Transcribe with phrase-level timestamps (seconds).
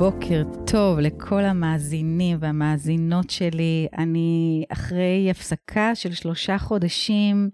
[0.00, 3.86] בוקר טוב לכל המאזינים והמאזינות שלי.
[3.98, 7.50] אני אחרי הפסקה של שלושה חודשים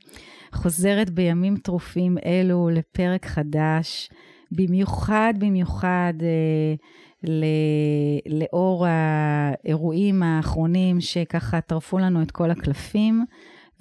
[0.53, 4.11] חוזרת בימים טרופים אלו לפרק חדש,
[4.53, 6.75] במיוחד במיוחד אה,
[7.31, 7.45] ל,
[8.27, 13.25] לאור האירועים האחרונים שככה טרפו לנו את כל הקלפים.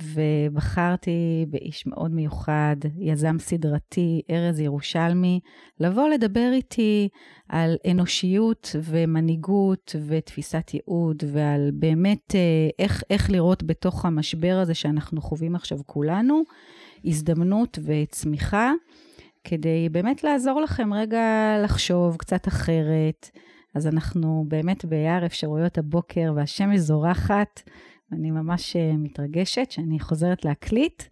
[0.04, 5.40] ובחרתי באיש מאוד מיוחד, יזם סדרתי, ארז ירושלמי,
[5.80, 7.10] לבוא לדבר איתי
[7.50, 12.40] על אנושיות ומנהיגות ותפיסת ייעוד, ועל באמת אה,
[12.80, 16.44] איך, איך לראות בתוך המשבר הזה שאנחנו חווים עכשיו כולנו,
[17.06, 18.72] הזדמנות וצמיחה,
[19.44, 23.30] כדי באמת לעזור לכם רגע לחשוב קצת אחרת.
[23.76, 27.62] אז אנחנו באמת ביער אפשרויות הבוקר והשמש זורחת.
[28.12, 31.04] אני ממש אה, מתרגשת שאני חוזרת להקליט.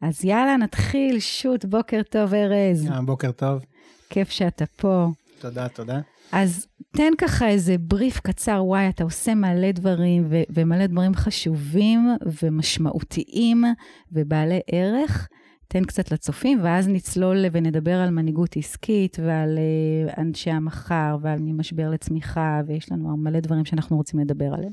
[0.00, 2.86] אז יאללה, נתחיל, שוט, בוקר טוב, ארז.
[2.86, 3.64] Yeah, בוקר טוב.
[4.10, 5.08] כיף שאתה פה.
[5.40, 6.00] תודה, תודה.
[6.32, 12.08] אז תן ככה איזה בריף קצר, וואי, אתה עושה מלא דברים, ו- ומלא דברים חשובים
[12.42, 13.64] ומשמעותיים
[14.12, 15.28] ובעלי ערך.
[15.68, 21.90] תן קצת לצופים, ואז נצלול ונדבר על מנהיגות עסקית ועל uh, אנשי המחר ועל ממשבר
[21.90, 24.72] לצמיחה, ויש לנו מלא דברים שאנחנו רוצים לדבר עליהם.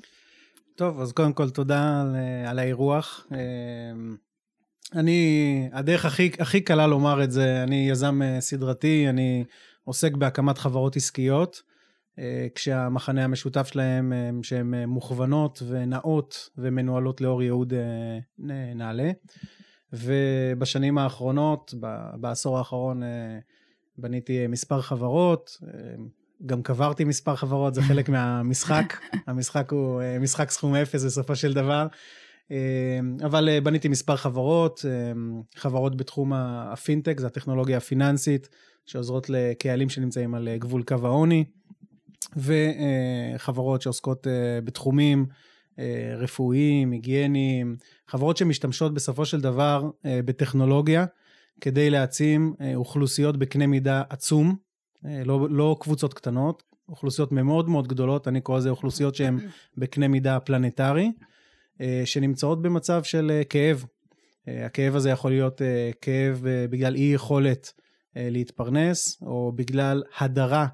[0.82, 2.16] טוב, אז קודם כל תודה על,
[2.48, 3.28] על האירוח.
[4.94, 9.44] אני, הדרך הכי, הכי קלה לומר את זה, אני יזם סדרתי, אני
[9.84, 11.62] עוסק בהקמת חברות עסקיות,
[12.56, 17.74] כשהמחנה המשותף שלהם שהן מוכוונות ונאות ומנוהלות לאור ייעוד
[18.76, 19.12] נעלה.
[19.94, 21.74] ובשנים האחרונות,
[22.20, 23.02] בעשור האחרון,
[23.98, 25.58] בניתי מספר חברות,
[26.46, 28.98] גם קברתי מספר חברות, זה חלק מהמשחק.
[29.28, 31.88] המשחק הוא אה, משחק סכום אפס בסופו של דבר.
[32.52, 34.86] אה, אבל אה, בניתי מספר חברות,
[35.56, 38.50] חברות בתחום הפינטק, זה הטכנולוגיה הפיננסית,
[38.86, 41.46] שעוזרות לקהלים שנמצאים על גבול קו העוני,
[42.36, 44.28] וחברות שעוסקות
[44.64, 45.26] בתחומים
[46.18, 47.76] רפואיים, היגייניים,
[48.08, 51.06] חברות שמשתמשות בסופו של דבר בטכנולוגיה
[51.62, 54.56] כדי להעצים אוכלוסיות בקנה מידה עצום.
[55.06, 59.40] אה, לא, לא קבוצות קטנות, אוכלוסיות מאוד מאוד גדולות, אני קורא לזה אוכלוסיות שהן
[59.78, 61.12] בקנה מידה פלנטרי,
[61.82, 63.86] אה, שנמצאות במצב של אה, כאב.
[64.48, 65.62] הכאב הזה יכול להיות
[66.02, 67.74] כאב בגלל אי יכולת
[68.16, 70.68] להתפרנס, או בגלל הדרה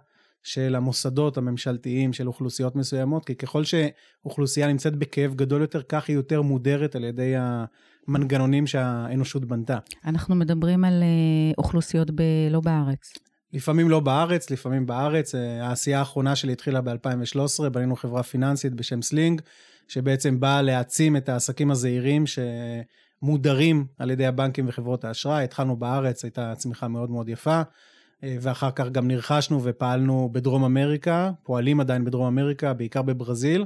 [0.43, 6.15] של המוסדות הממשלתיים של אוכלוסיות מסוימות, כי ככל שאוכלוסייה נמצאת בכאב גדול יותר, כך היא
[6.15, 7.33] יותר מודרת על ידי
[8.07, 9.77] המנגנונים שהאנושות בנתה.
[10.05, 11.03] אנחנו מדברים על
[11.57, 12.21] אוכלוסיות ב...
[12.51, 13.13] לא בארץ.
[13.53, 15.35] לפעמים לא בארץ, לפעמים בארץ.
[15.35, 19.41] אה, העשייה האחרונה שלי התחילה ב-2013, בנינו חברה פיננסית בשם Sling,
[19.87, 25.43] שבעצם באה להעצים את העסקים הזעירים שמודרים על ידי הבנקים וחברות האשראי.
[25.43, 27.61] התחלנו בארץ, הייתה צמיחה מאוד מאוד יפה,
[28.23, 33.65] אה, ואחר כך גם נרכשנו ופעלנו בדרום אמריקה, פועלים עדיין בדרום אמריקה, בעיקר בברזיל,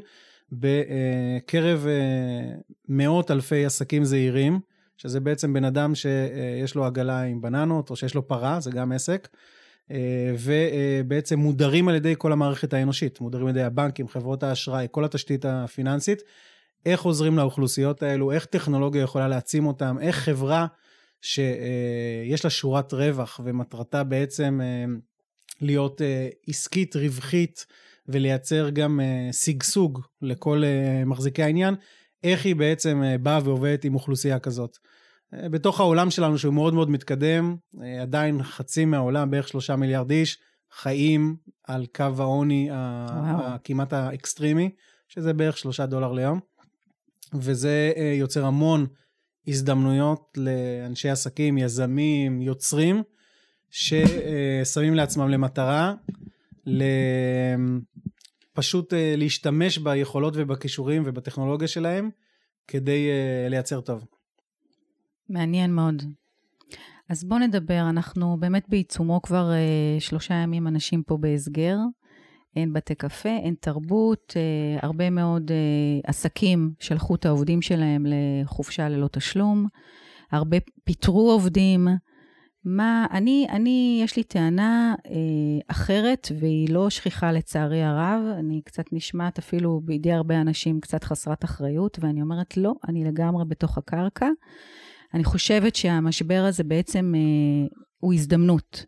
[0.51, 2.55] בקרב אה,
[2.89, 4.59] מאות אלפי עסקים זעירים.
[5.01, 8.91] שזה בעצם בן אדם שיש לו עגלה עם בננות, או שיש לו פרה, זה גם
[8.91, 9.27] עסק,
[10.38, 15.46] ובעצם מודרים על ידי כל המערכת האנושית, מודרים על ידי הבנקים, חברות האשראי, כל התשתית
[15.46, 16.22] הפיננסית.
[16.85, 20.68] איך עוזרים לאוכלוסיות האלו, איך טכנולוגיה יכולה להעצים אותם, איך חברה
[21.22, 24.85] שיש לה שורת רווח ומטרתה בעצם אה,
[25.62, 27.66] להיות אה, עסקית, רווחית
[28.08, 29.00] ולייצר גם
[29.31, 30.63] שגשוג לכל
[31.06, 31.75] מחזיקי העניין,
[32.23, 34.78] איך היא בעצם באה ועובדת עם אוכלוסייה כזאת.
[35.33, 40.37] בתוך העולם שלנו שהוא מאוד מאוד מתקדם, אה, עדיין חצי מהעולם, בערך שלושה מיליארד איש,
[40.71, 44.69] חיים על קו העוני הכמעט האקסטרימי,
[45.07, 46.39] שזה בערך שלושה דולר ליום.
[47.33, 48.87] וזה אה, יוצר המון
[49.47, 53.03] הזדמנויות לאנשי עסקים, יזמים, יוצרים,
[53.69, 55.93] ששמים לעצמם למטרה
[58.53, 62.09] פשוט אה, להשתמש ביכולות ובכישורים ובטכנולוגיה שלהם
[62.67, 63.09] כדי
[63.49, 64.05] לייצר טוב.
[65.29, 66.03] מעניין מאוד.
[67.09, 71.78] אז בואו נדבר, אנחנו באמת בעיצומו כבר אה, שלושה ימים אנשים פה בהסגר.
[72.56, 78.90] אין בתי קפה, אין תרבות, אה, הרבה מאוד אה, עסקים שלחו את העובדים שלהם לחופשה
[78.90, 79.68] ללא תשלום,
[80.32, 81.88] הרבה פיטרו עובדים.
[82.66, 85.12] מה, אני, אני, יש לי טענה אה,
[85.68, 91.44] אחרת, והיא לא שכיחה לצערי הרב, אני קצת נשמעת אפילו בידי הרבה אנשים קצת חסרת
[91.44, 94.28] אחריות, ואני אומרת, לא, אני לגמרי בתוך הקרקע.
[95.13, 97.67] אני חושבת שהמשבר הזה בעצם אה,
[97.99, 98.85] הוא הזדמנות,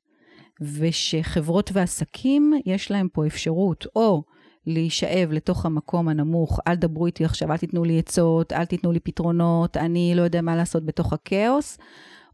[0.61, 4.23] ושחברות ועסקים, יש להם פה אפשרות או
[4.67, 8.99] להישאב לתוך המקום הנמוך, אל דברו איתי עכשיו, אל תיתנו לי עצות, אל תיתנו לי
[8.99, 11.77] פתרונות, אני לא יודע מה לעשות בתוך הכאוס,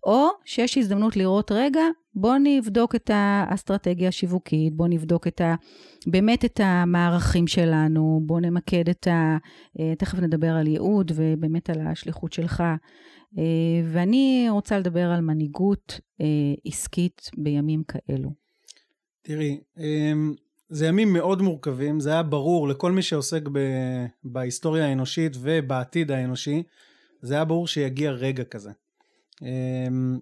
[0.04, 1.82] או שיש הזדמנות לראות, רגע,
[2.16, 5.56] בוא נבדוק את האסטרטגיה השיווקית, בוא נבדוק את ה,
[6.08, 9.38] באמת את המערכים שלנו, בוא נמקד את ה...
[9.80, 12.64] אה, תכף נדבר על ייעוד ובאמת על השליחות שלך.
[13.38, 13.44] אה,
[13.86, 16.26] ואני רוצה לדבר על מנהיגות אה,
[16.66, 18.30] עסקית בימים כאלו.
[19.22, 20.34] תראי, אמ,
[20.70, 23.60] זה ימים מאוד מורכבים, זה היה ברור לכל מי שעוסק ב...
[24.24, 26.64] בהיסטוריה האנושית ובעתיד האנושי,
[27.22, 28.72] זה היה ברור שיגיע רגע כזה.
[29.42, 30.20] אמ,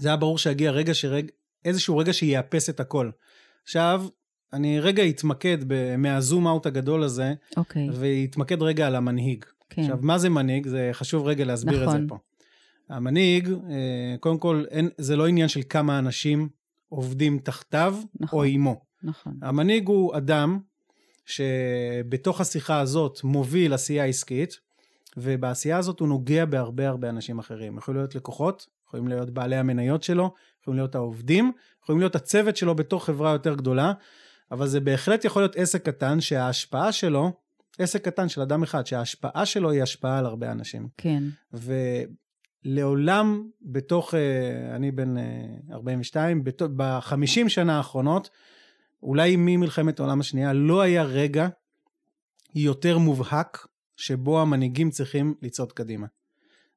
[0.00, 1.26] זה היה ברור שיגיע רגע שרג...
[1.64, 3.10] איזשהו רגע שיאפס את הכל.
[3.62, 4.06] עכשיו,
[4.52, 5.96] אני רגע אתמקד ב...
[5.96, 7.34] מהזום אאוט הגדול הזה.
[7.56, 7.88] אוקיי.
[7.92, 9.44] ואתמקד רגע על המנהיג.
[9.70, 9.82] כן.
[9.82, 10.66] עכשיו, מה זה מנהיג?
[10.66, 11.88] זה חשוב רגע להסביר נכון.
[11.88, 12.08] את זה נכון.
[12.08, 12.94] פה.
[12.94, 16.48] המנהיג, אה, קודם כל, אין, זה לא עניין של כמה אנשים
[16.88, 18.84] עובדים תחתיו נכון, או עימו.
[19.02, 19.38] נכון.
[19.42, 20.58] המנהיג הוא אדם
[21.26, 24.60] שבתוך השיחה הזאת מוביל עשייה עסקית,
[25.16, 27.78] ובעשייה הזאת הוא נוגע בהרבה הרבה אנשים אחרים.
[27.78, 31.52] יכולים להיות לקוחות, יכולים להיות בעלי המניות שלו, יכולים להיות העובדים,
[31.82, 33.92] יכולים להיות הצוות שלו בתוך חברה יותר גדולה,
[34.50, 37.32] אבל זה בהחלט יכול להיות עסק קטן שההשפעה שלו,
[37.78, 40.88] עסק קטן של אדם אחד, שההשפעה שלו היא השפעה על הרבה אנשים.
[40.96, 41.22] כן.
[42.64, 45.14] ולעולם בתוך, אה, אני בן
[45.72, 48.30] 42, אה, ב-50 שנה האחרונות,
[49.02, 51.48] אולי ממלחמת העולם השנייה, לא היה רגע
[52.54, 56.06] יותר מובהק שבו המנהיגים צריכים לצעוד קדימה.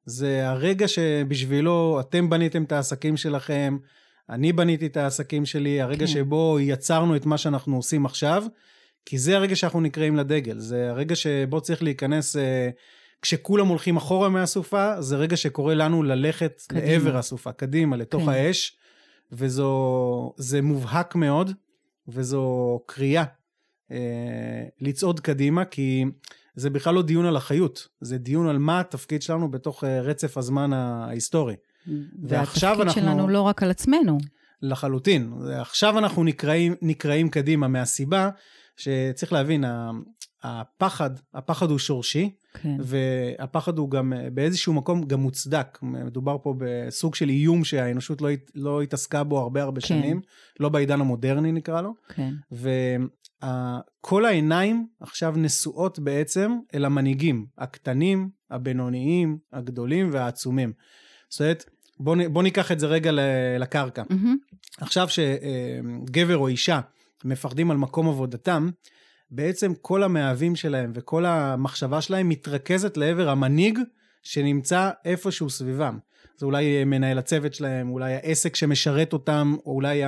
[0.04, 3.78] זה הרגע שבשבילו אתם בניתם את העסקים שלכם,
[4.30, 6.06] אני בניתי את העסקים שלי, הרגע כן.
[6.06, 8.44] שבו יצרנו את מה שאנחנו עושים עכשיו,
[9.06, 12.70] כי זה הרגע שאנחנו נקראים לדגל, זה הרגע שבו צריך להיכנס, אה,
[13.22, 16.86] כשכולם הולכים אחורה מהסופה, זה רגע שקורא לנו ללכת קדימה.
[16.86, 18.28] לעבר הסופה, קדימה, לתוך כן.
[18.28, 18.76] האש,
[19.32, 21.52] וזה מובהק מאוד,
[22.08, 23.24] וזו קריאה
[23.90, 23.96] אה,
[24.80, 26.04] לצעוד קדימה, כי
[26.58, 30.36] זה בכלל לא דיון על אחריות, זה דיון על מה התפקיד שלנו בתוך אה, רצף
[30.36, 31.54] הזמן ההיסטורי.
[32.22, 32.84] ועכשיו אנחנו...
[32.84, 34.18] והתפקיד שלנו לא רק על עצמנו.
[34.62, 35.32] לחלוטין.
[35.60, 38.30] עכשיו אנחנו נקראים, נקראים קדימה מהסיבה
[38.76, 39.64] שצריך להבין,
[40.42, 42.76] הפחד, הפחד הוא שורשי, כן.
[42.80, 45.78] והפחד הוא גם באיזשהו מקום גם מוצדק.
[45.82, 49.86] מדובר פה בסוג של איום שהאנושות לא, לא התעסקה בו הרבה הרבה כן.
[49.86, 50.20] שנים,
[50.60, 51.94] לא בעידן המודרני נקרא לו.
[52.08, 52.34] כן.
[53.42, 60.72] וכל העיניים עכשיו נשואות בעצם אל המנהיגים, הקטנים, הבינוניים, הגדולים והעצומים.
[61.30, 61.64] זאת אומרת,
[62.00, 63.10] בוא, בוא ניקח את זה רגע
[63.58, 64.02] לקרקע.
[64.02, 64.80] Mm-hmm.
[64.80, 66.80] עכשיו שגבר או אישה
[67.24, 68.68] מפחדים על מקום עבודתם,
[69.30, 73.78] בעצם כל המאהבים שלהם וכל המחשבה שלהם מתרכזת לעבר המנהיג
[74.22, 75.98] שנמצא איפשהו סביבם.
[76.38, 80.02] זה אולי מנהל הצוות שלהם, אולי העסק שמשרת אותם, או אולי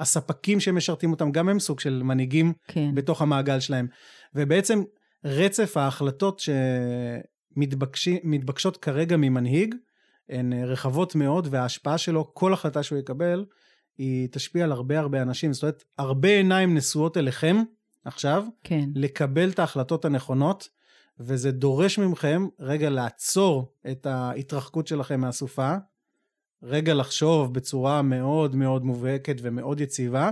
[0.00, 2.94] הספקים שמשרתים אותם, גם הם סוג של מנהיגים כן.
[2.94, 3.86] בתוך המעגל שלהם.
[4.34, 4.82] ובעצם
[5.24, 6.42] רצף ההחלטות
[7.54, 9.74] שמתבקשות כרגע ממנהיג,
[10.28, 13.44] הן רחבות מאוד, וההשפעה שלו, כל החלטה שהוא יקבל,
[13.98, 15.52] היא תשפיע על הרבה הרבה אנשים.
[15.52, 17.56] זאת אומרת, הרבה עיניים נשואות אליכם
[18.04, 18.88] עכשיו, כן.
[18.94, 20.68] לקבל את ההחלטות הנכונות,
[21.20, 25.74] וזה דורש מכם רגע לעצור את ההתרחקות שלכם מהסופה,
[26.62, 30.30] רגע לחשוב בצורה מאוד מאוד מובהקת ומאוד יציבה,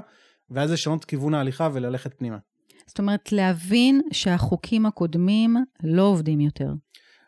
[0.51, 2.39] ואז לשנות כיוון ההליכה וללכת פנימה.
[2.87, 6.73] זאת אומרת, להבין שהחוקים הקודמים לא עובדים יותר.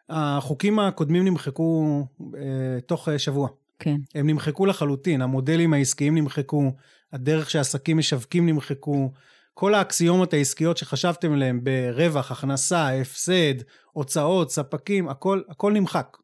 [0.08, 2.02] החוקים הקודמים נמחקו
[2.36, 3.48] אה, תוך אה, שבוע.
[3.78, 3.96] כן.
[4.14, 6.72] הם נמחקו לחלוטין, המודלים העסקיים נמחקו,
[7.12, 9.10] הדרך שעסקים משווקים נמחקו,
[9.58, 13.54] כל האקסיומות העסקיות שחשבתם עליהן ברווח, הכנסה, הפסד,
[13.92, 16.16] הוצאות, ספקים, הכל, הכל נמחק.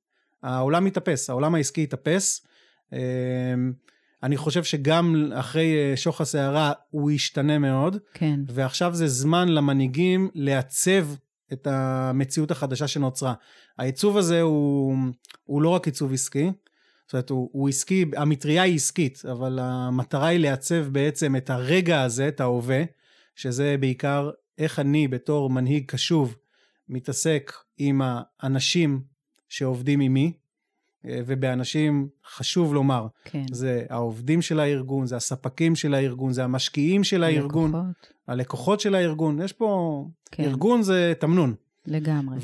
[0.42, 2.46] העולם מתאפס, העולם העסקי התאפס.
[2.92, 2.98] אמ,
[4.22, 7.96] אני חושב שגם אחרי אה, שוך הסערה הוא ישתנה מאוד.
[8.14, 8.40] כן.
[8.48, 11.06] ועכשיו זה זמן למנהיגים לעצב
[11.52, 13.34] את המציאות החדשה שנוצרה.
[13.78, 14.96] העיצוב הזה הוא,
[15.44, 16.50] הוא לא רק עיצוב עסקי,
[17.06, 22.02] זאת אומרת, הוא, הוא עסקי, המטריה היא עסקית, אבל המטרה היא לעצב בעצם את הרגע
[22.02, 22.82] הזה, את ההווה,
[23.34, 26.36] שזה בעיקר איך אני בתור מנהיג קשוב
[26.88, 29.02] מתעסק עם האנשים
[29.48, 30.32] שעובדים עימי,
[31.04, 33.44] ובאנשים חשוב לומר, כן.
[33.52, 38.94] זה העובדים של הארגון, זה הספקים של הארגון, זה המשקיעים של הארגון, הלקוחות, הלקוחות של
[38.94, 40.42] הארגון, יש פה, כן.
[40.42, 41.54] ארגון זה תמנון.
[41.86, 42.36] לגמרי.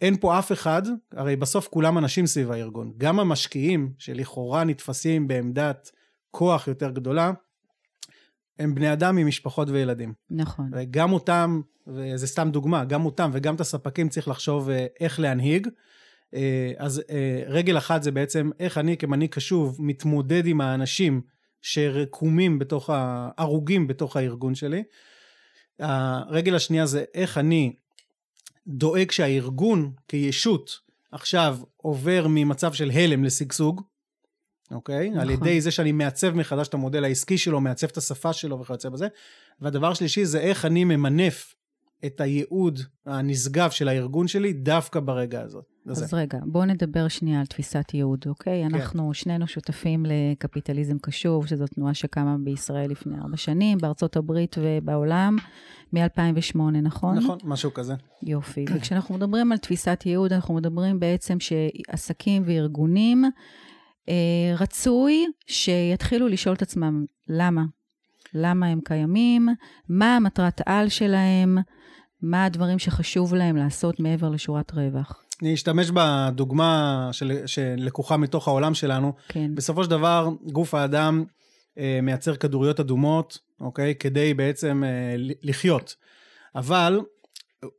[0.00, 5.90] ואין פה אף אחד, הרי בסוף כולם אנשים סביב הארגון, גם המשקיעים שלכאורה נתפסים בעמדת
[6.30, 7.32] כוח יותר גדולה,
[8.58, 10.12] הם בני אדם עם משפחות וילדים.
[10.30, 10.70] נכון.
[10.72, 15.68] וגם אותם, וזה סתם דוגמה, גם אותם וגם את הספקים צריך לחשוב אה, איך להנהיג.
[16.34, 21.20] אה, אז אה, רגל אחת זה בעצם איך אני כמנהיג קשוב מתמודד עם האנשים
[21.62, 22.90] שרקומים בתוך,
[23.38, 24.82] הרוגים בתוך הארגון שלי.
[25.78, 27.72] הרגל השנייה זה איך אני
[28.66, 30.78] דואג שהארגון כישות
[31.12, 33.82] עכשיו עובר ממצב של הלם לשגשוג,
[34.72, 35.10] אוקיי?
[35.10, 35.20] נכון.
[35.20, 38.88] על ידי זה שאני מעצב מחדש את המודל העסקי שלו, מעצב את השפה שלו וכיוצא
[38.88, 39.08] בזה.
[39.60, 41.54] והדבר השלישי זה איך אני ממנף
[42.06, 45.64] את הייעוד הנשגב של הארגון שלי דווקא ברגע הזאת.
[45.86, 48.62] אז רגע, בואו נדבר שנייה על תפיסת ייעוד, אוקיי?
[48.68, 48.74] כן.
[48.74, 55.36] אנחנו שנינו שותפים לקפיטליזם קשוב, שזו תנועה שקמה בישראל לפני ארבע שנים, בארצות הברית ובעולם,
[55.92, 57.18] מ-2008, נכון?
[57.18, 57.94] נכון, משהו כזה.
[58.22, 58.64] יופי.
[58.74, 63.24] וכשאנחנו מדברים על תפיסת ייעוד, אנחנו מדברים בעצם שעסקים וארגונים,
[64.58, 67.62] רצוי שיתחילו לשאול את עצמם למה.
[68.34, 69.48] למה הם קיימים,
[69.88, 71.58] מה המטרת על שלהם,
[72.22, 75.24] מה הדברים שחשוב להם לעשות מעבר לשורת רווח.
[75.42, 79.12] אני אשתמש בדוגמה של, שלקוחה מתוך העולם שלנו.
[79.28, 81.24] כן, בסופו של דבר, גוף האדם
[81.78, 83.94] אה, מייצר כדוריות אדומות, אוקיי?
[83.94, 85.96] כדי בעצם אה, לחיות.
[86.56, 87.00] אבל,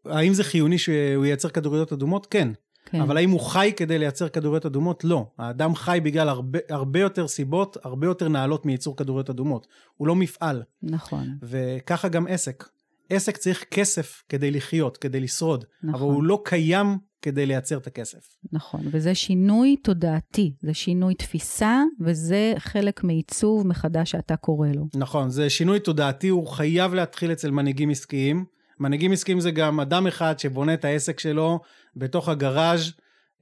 [0.06, 2.26] האם זה חיוני שהוא ייצר כדוריות אדומות?
[2.26, 2.50] כן.
[2.94, 3.02] כן.
[3.02, 5.04] אבל האם הוא חי כדי לייצר כדוריות אדומות?
[5.04, 5.26] לא.
[5.38, 9.68] האדם חי בגלל הרבה, הרבה יותר סיבות, הרבה יותר נעלות מייצור כדוריות אדומות.
[9.98, 10.64] הוא לא מפעל.
[10.84, 12.64] נכון, וככה גם עסק.
[13.10, 15.66] עסק צריך כסף כדי לחיות, כדי לשרוד.
[15.84, 15.94] נכון.
[15.94, 18.38] אבל הוא לא קיים כדי לייצר את הכסף.
[18.52, 18.82] נכון.
[18.92, 24.88] וזה שינוי תודעתי, זה שינוי תפיסה, וזה חלק מעיצוב מחדש שאתה קורא לו.
[24.96, 28.46] נכון, זה שינוי תודעתי, הוא חייב להתחיל אצל מנהיגים עסקיים.
[28.84, 31.60] מנהיגים עסקיים זה גם אדם אחד שבונה את העסק שלו
[31.96, 32.92] בתוך הגראז'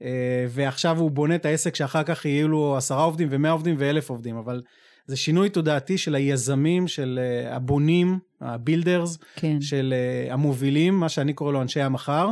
[0.02, 4.10] אה, ועכשיו הוא בונה את העסק שאחר כך יהיו לו עשרה עובדים ומאה עובדים ואלף
[4.10, 4.62] עובדים, אבל
[5.06, 11.08] זה שינוי תודעתי של היזמים, של אה, הבונים, ה builders, כן, של אה, המובילים, מה
[11.08, 12.28] שאני קורא לו אנשי המחר.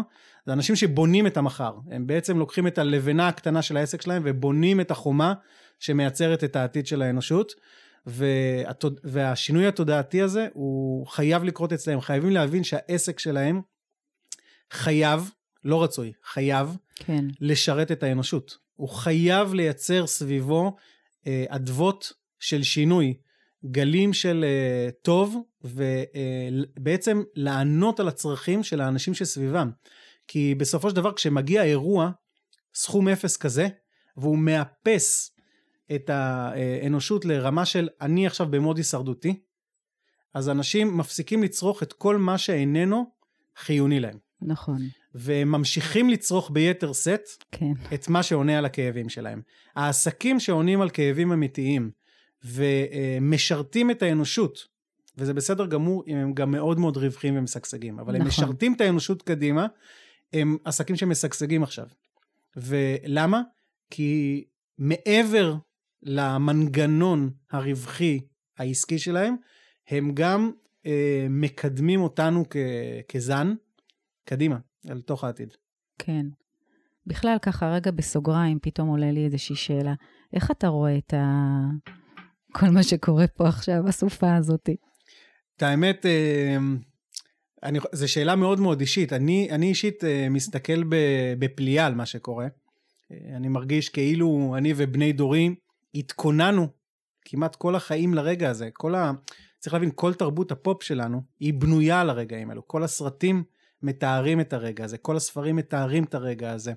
[0.46, 1.72] זה אנשים שבונים את המחר.
[1.90, 5.32] הם בעצם לוקחים את הלבנה הקטנה של העסק שלהם ובונים את החומה
[5.78, 7.54] שמייצרת את העתיד של האנושות.
[8.06, 9.00] והתוד...
[9.04, 13.60] והשינוי התודעתי הזה הוא חייב לקרות אצלם, חייבים להבין שהעסק שלהם
[14.70, 15.30] חייב,
[15.64, 18.58] לא רצוי, חייב כן, לשרת את האנושות.
[18.74, 20.76] הוא חייב לייצר סביבו
[21.26, 23.14] אה, אדוות של שינוי,
[23.64, 29.70] גלים של אה, טוב, ובעצם לענות על הצרכים של האנשים שסביבם.
[30.28, 32.10] כי בסופו של דבר כשמגיע אירוע,
[32.74, 33.68] סכום אפס כזה,
[34.16, 35.36] והוא מאפס
[35.94, 39.40] את האנושות לרמה של אני עכשיו במוד הישרדותי,
[40.34, 43.10] אז אנשים מפסיקים לצרוך את כל מה שאיננו
[43.56, 44.18] חיוני להם.
[44.42, 44.78] נכון,
[45.14, 49.42] והם ממשיכים לצרוך ביתר שאת כן, את מה שעונה על הכאבים שלהם.
[49.76, 51.90] העסקים שעונים על כאבים אמיתיים
[52.44, 54.58] ומשרתים את האנושות,
[55.16, 58.44] וזה בסדר גמור אם הם גם מאוד מאוד רווחים ומשגשגים, אבל הם נכון.
[58.44, 59.66] משרתים את האנושות קדימה,
[60.32, 61.86] הם עסקים שמשגשגים עכשיו.
[62.56, 63.42] ולמה?
[63.90, 64.44] כי
[64.78, 65.54] מעבר
[66.02, 68.20] למנגנון הרווחי
[68.58, 69.36] העסקי שלהם,
[69.88, 70.50] הם גם
[70.86, 72.56] אה, מקדמים אותנו כ-
[73.08, 73.54] כזן
[74.24, 74.58] קדימה,
[74.90, 75.54] אל תוך העתיד.
[75.98, 76.26] כן.
[77.06, 79.94] בכלל, ככה, רגע בסוגריים, פתאום עולה לי איזושהי שאלה.
[80.32, 81.24] איך אתה רואה את ה...
[82.52, 84.68] כל מה שקורה פה עכשיו, הסופה הזאת?
[85.56, 86.56] את האמת, אה,
[87.62, 89.12] אני, זו שאלה מאוד מאוד אישית.
[89.12, 90.82] אני, אני אישית אה, מסתכל
[91.38, 92.46] בפליאה על מה שקורה.
[93.12, 95.54] אה, אני מרגיש כאילו אני ובני דורי
[95.94, 96.68] התכוננו
[97.24, 98.68] כמעט כל החיים לרגע הזה.
[98.72, 99.12] כל ה...
[99.58, 102.68] צריך להבין, כל תרבות הפופ שלנו היא בנויה על הרגעים האלו.
[102.68, 103.44] כל הסרטים
[103.82, 106.72] מתארים את הרגע הזה, כל הספרים מתארים את הרגע הזה.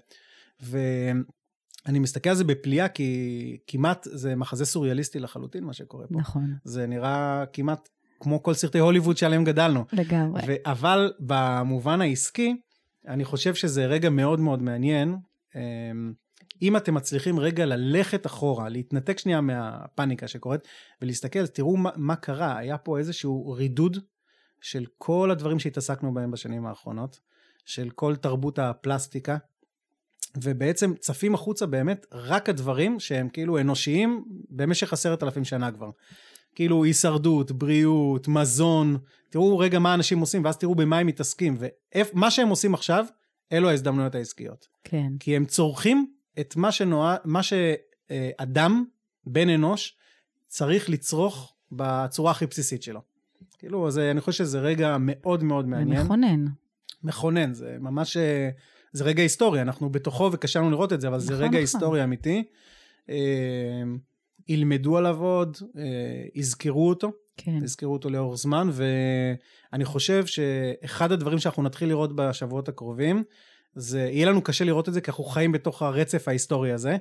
[0.60, 6.20] ואני מסתכל על זה בפליאה כי כמעט זה מחזה סוריאליסטי לחלוטין מה שקורה פה.
[6.20, 7.90] נכון, זה נראה כמעט
[8.20, 9.86] כמו כל סרטי הוליווד שעליהם גדלנו.
[9.94, 10.42] לגמרי.
[10.48, 12.56] ו- אבל במובן העסקי,
[13.08, 15.18] אני חושב שזה רגע מאוד מאוד מעניין.
[16.64, 20.62] אם אתם מצליחים רגע ללכת אחורה, להתנתק שנייה מהפאניקה שקורית,
[21.02, 22.58] ולהסתכל, תראו מה, מה קרה.
[22.58, 23.98] היה פה איזשהו רידוד
[24.62, 27.20] של כל הדברים שהתעסקנו בהם בשנים האחרונות,
[27.66, 29.38] של כל תרבות הפלסטיקה,
[30.38, 35.90] ובעצם צפים החוצה באמת רק הדברים שהם כאילו אנושיים במשך עשרת אלפים שנה כבר.
[36.56, 38.98] כאילו הישרדות, בריאות, מזון,
[39.30, 41.58] תראו רגע מה אנשים עושים ואז תראו במה הם מתעסקים
[41.96, 43.06] ומה שהם עושים עכשיו,
[43.52, 44.68] אלו ההזדמנויות העסקיות.
[44.84, 47.16] כן, כי הם צורכים את מה, שנוע...
[47.26, 48.86] מה שאדם,
[49.26, 49.96] בן אנוש,
[50.48, 53.02] צריך לצרוך בצורה הכי בסיסית שלו.
[53.58, 56.04] כאילו, אז אני חושב שזה רגע מאוד מאוד זה מעניין.
[56.04, 56.46] מכונן.
[57.04, 58.50] מכונן, זה ממש, אה,
[58.94, 61.60] זה רגע היסטורי, אנחנו בתוכו וקשה לנו לראות את זה, אבל זה נכון, רגע נכון.
[61.60, 62.44] היסטורי אמיתי.
[63.10, 63.16] אה,
[64.48, 65.84] ילמדו עליו עוד, אה,
[66.36, 72.70] יזכרו אותו, כן, יזכרו אותו לאורך זמן, ואני חושב שאחד הדברים שאנחנו נתחיל לראות בשבועות
[72.70, 73.24] הקרובים,
[73.76, 76.98] זה, יהיה לנו קשה לראות את זה, כי אנחנו חיים בתוך הרצף ההיסטורי הזה.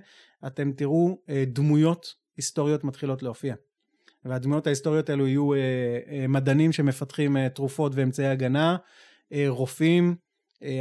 [0.46, 3.54] אתם תראו אה, דמויות היסטוריות מתחילות להופיע.
[4.24, 5.58] והדמויות ההיסטוריות האלו יהיו אה,
[6.10, 8.76] אה, מדענים שמפתחים תרופות ואמצעי הגנה,
[9.48, 10.14] רופאים,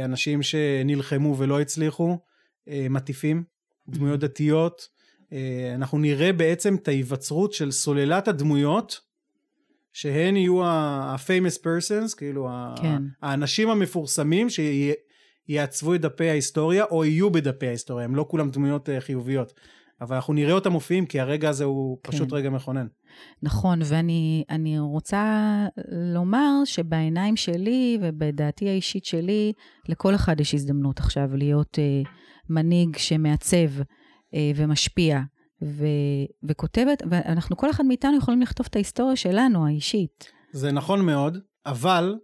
[0.04, 2.18] אנשים שנלחמו ולא הצליחו,
[2.66, 3.44] מטיפים,
[3.88, 4.88] דמויות דתיות,
[5.32, 9.00] אה, אנחנו נראה בעצם את ההיווצרות של סוללת הדמויות,
[9.92, 12.48] שהן יהיו ה-famous persons, כאילו
[12.82, 13.02] כן.
[13.22, 14.50] האנשים המפורסמים
[15.46, 19.52] שיעצבו את דפי ההיסטוריה, או יהיו בדפי ההיסטוריה, הם לא כולם דמויות אה, חיוביות.
[20.00, 22.12] אבל אנחנו נראה אותם מופיעים, כי הרגע הזה הוא כן.
[22.12, 22.86] פשוט רגע מכונן.
[23.42, 25.66] נכון, ואני אני רוצה
[26.14, 29.52] לומר שבעיניים שלי ובדעתי האישית שלי,
[29.88, 32.10] לכל אחד יש הזדמנות עכשיו להיות אה,
[32.50, 33.80] מנהיג שמעצב
[34.34, 35.20] אה, ומשפיע
[35.62, 35.86] ו,
[36.48, 40.32] וכותבת, ואנחנו, כל אחד מאיתנו יכולים לכתוב את ההיסטוריה שלנו, האישית.
[40.52, 42.14] זה נכון מאוד, אבל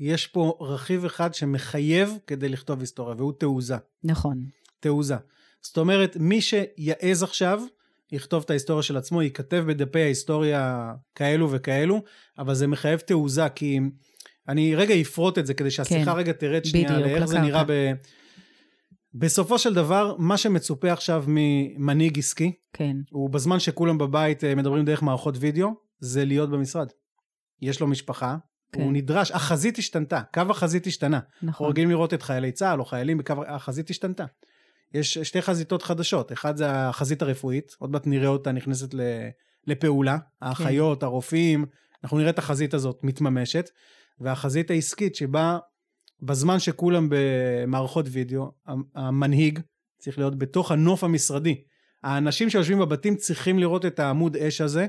[0.00, 3.76] יש פה רכיב אחד שמחייב כדי לכתוב היסטוריה, והוא תעוזה.
[4.04, 4.44] נכון.
[4.80, 5.16] תעוזה.
[5.62, 7.62] זאת אומרת, מי שיעז עכשיו,
[8.12, 12.02] יכתוב את ההיסטוריה של עצמו, ייכתב בדפי ההיסטוריה כאלו וכאלו,
[12.38, 13.80] אבל זה מחייב תעוזה, כי
[14.48, 17.38] אני רגע אפרוט את זה, כדי שהשיחה כן, רגע תרד שנייה בדיוק, לאיך זה.
[17.38, 17.92] נראה ב...
[19.14, 24.84] בסופו של דבר, מה שמצופה עכשיו ממנהיג עסקי, כן, הוא בזמן שכולם בבית אה, מדברים
[24.84, 25.68] דרך מערכות וידאו,
[26.00, 26.88] זה להיות במשרד.
[27.62, 28.36] יש לו משפחה,
[28.72, 28.82] כן.
[28.82, 31.16] הוא נדרש, החזית השתנתה, קו החזית השתנה.
[31.16, 31.70] אנחנו נכון.
[31.70, 34.24] רגילים לראות את חיילי צה"ל או חיילים בקו, החזית השתנתה.
[34.94, 38.94] יש שתי חזיתות חדשות, אחד זה החזית הרפואית, עוד מעט נראה אותה נכנסת
[39.66, 41.66] לפעולה, האחיות, הרופאים,
[42.04, 43.70] אנחנו נראה את החזית הזאת מתממשת,
[44.20, 45.58] והחזית העסקית שבה
[46.22, 48.50] בזמן שכולם במערכות וידאו,
[48.94, 49.60] המנהיג
[49.98, 51.62] צריך להיות בתוך הנוף המשרדי.
[52.02, 54.86] האנשים שיושבים בבתים צריכים לראות את העמוד אש הזה,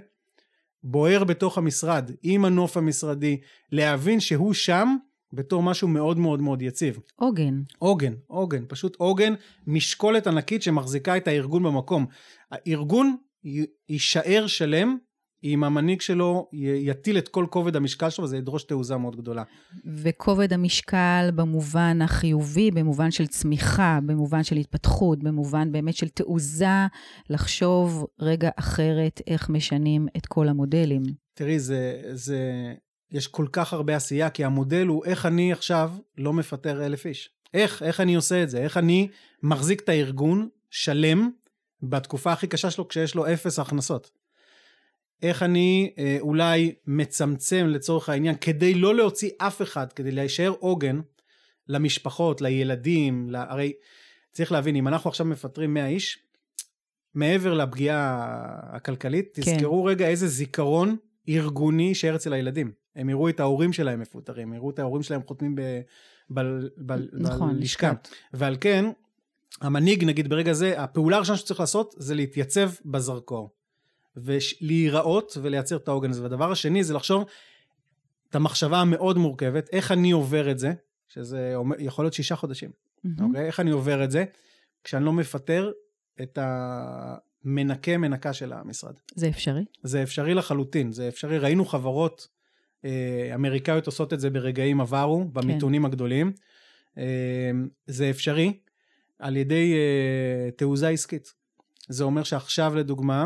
[0.84, 3.38] בוער בתוך המשרד, עם הנוף המשרדי,
[3.72, 4.96] להבין שהוא שם
[5.34, 7.00] בתור משהו מאוד מאוד מאוד יציב.
[7.16, 7.62] עוגן.
[7.80, 9.34] עוגן, עוגן, פשוט עוגן,
[9.68, 12.06] משקולת ענקית שמחזיקה את הארגון במקום.
[12.52, 13.16] הארגון
[13.90, 14.98] יישאר שלם
[15.44, 19.44] אם המנהיג שלו יטיל את כל כובד המשקל שלו, וזה ידרוש תעוזה מאוד גדולה.
[19.96, 26.88] וכובד המשקל במובן החיובי, במובן של צמיחה, במובן של התפתחות, במובן באמת של תעוזה
[27.30, 31.04] לחשוב רגע אחרת איך משנים את כל המודלים.
[31.34, 32.74] תראי, זה, זה,
[33.12, 37.30] יש כל כך הרבה עשייה, כי המודל הוא איך אני עכשיו לא מפטר אלף איש.
[37.54, 38.58] איך, איך אני עושה את זה?
[38.58, 39.08] איך אני
[39.44, 41.30] מחזיק את הארגון שלם
[41.84, 44.19] בתקופה הכי קשה שלו כשיש לו אפס הכנסות?
[45.24, 51.00] איך אני אה, אולי מצמצם לצורך העניין כדי לא להוציא אף אחד, כדי להישאר עוגן
[51.68, 53.36] למשפחות, לילדים, ל...
[53.36, 53.74] הרי
[54.32, 56.20] צריך להבין, אם אנחנו עכשיו מפטרים 100 איש,
[57.16, 58.26] מעבר לפגיעה
[58.62, 59.42] הכלכלית, כן.
[59.42, 60.98] תזכרו רגע איזה זיכרון
[61.30, 62.72] ארגוני יישאר אצל הילדים.
[62.96, 65.62] הם יראו את ההורים שלהם מפוטרים, יראו את ההורים שלהם חותמים ב...
[66.34, 66.40] ב...
[66.86, 66.94] ב...
[67.14, 67.92] נכון, בלשכה.
[68.34, 68.86] ועל כן,
[69.62, 73.59] המנהיג, נגיד ברגע זה, הפעולה הראשונה שצריך לעשות זה להתייצב בזרקור.
[74.24, 76.22] ולהיראות ולייצר את העוגן הזה.
[76.22, 77.26] והדבר השני זה לחשוב
[78.30, 80.74] את המחשבה המאוד מורכבת, איך אני עובר את זה,
[81.08, 82.72] שזה יכול להיות שישה חודשים,
[83.04, 83.30] מהמם.
[83.30, 83.46] אוקיי?
[83.46, 84.26] איך אני עובר את זה,
[84.84, 85.72] כשאני לא מפטר
[86.22, 88.94] את המנקה מנקה של המשרד.
[89.16, 89.66] זה אפשרי?
[89.84, 92.28] זה אפשרי לחלוטין, זה אפשרי, ראינו חברות
[92.86, 96.32] אה, אמריקאיות עושות את זה ברגעים עברו, במיתונים הגדולים.
[96.98, 97.52] אה,
[97.88, 98.54] זה אפשרי
[99.20, 101.34] על ידי אה, תעוזה עסקית.
[101.90, 103.26] זה אומר שעכשיו לדוגמה,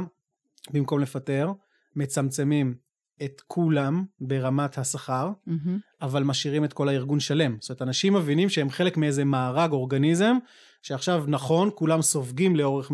[0.72, 1.52] במקום לפטר,
[1.96, 2.76] מצמצמים
[3.24, 5.80] את כולם ברמת השכר, מהמם.
[6.02, 7.58] אבל משאירים את כל הארגון שלם.
[7.60, 10.38] זאת אומרת, אנשים מבינים שהם חלק מאיזה מארג, אורגניזם,
[10.82, 12.92] שעכשיו נכון, כולם סופגים לאורך,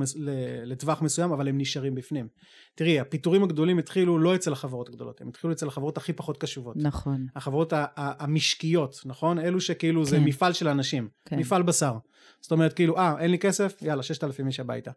[0.63, 2.27] לטווח מסוים, אבל הם נשארים בפנים.
[2.75, 6.75] תראי, הפיטורים הגדולים התחילו לא אצל החברות הגדולות, הם התחילו אצל החברות הכי פחות קשובות.
[6.77, 7.25] נכון.
[7.35, 9.39] החברות המשקיות, נכון?
[9.39, 10.23] אלו שכאילו זה כן.
[10.23, 11.39] מפעל של אנשים, כן.
[11.39, 11.97] מפעל בשר.
[12.41, 14.91] זאת אומרת, כאילו, אה, אין לי כסף, יאללה, 6,000 איש הביתה.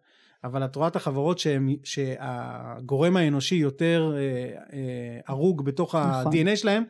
[0.44, 4.20] אבל את רואה את החברות שהם, שהגורם האנושי יותר אה,
[4.72, 6.26] אה, הרוג בתוך נכון.
[6.26, 6.84] ה-DNA שלהם,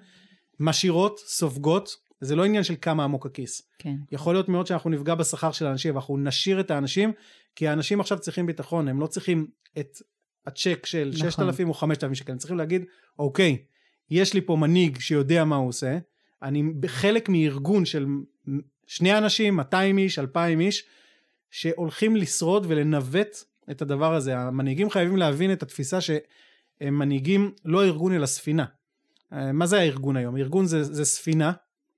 [0.61, 3.63] משאירות, סופגות, זה לא עניין של כמה עמוק הכיס.
[3.79, 3.95] כן.
[4.13, 7.13] יכול להיות מאוד שאנחנו נפגע בשכר של האנשים, אבל אנחנו נשאיר את האנשים,
[7.57, 9.47] כי האנשים עכשיו צריכים ביטחון, הם לא צריכים
[9.79, 9.97] את
[10.47, 11.31] הצ'ק של נכון.
[11.31, 12.85] 6,000 או 5,000 שקל, הם צריכים להגיד,
[13.19, 13.59] אוקיי,
[14.11, 15.99] יש לי פה מנהיג שיודע מה הוא עושה,
[16.43, 18.07] אני חלק מארגון של
[18.87, 20.85] שני אנשים, 200 איש, 2,000 איש,
[21.53, 23.37] שהולכים לשרוד ולנווט
[23.71, 24.39] את הדבר הזה.
[24.39, 28.65] המנהיגים חייבים להבין את התפיסה שהם מנהיגים לא ארגון אלא ספינה.
[29.33, 30.37] אה, מה זה הארגון היום?
[30.37, 31.53] ארגון זה, זה ספינה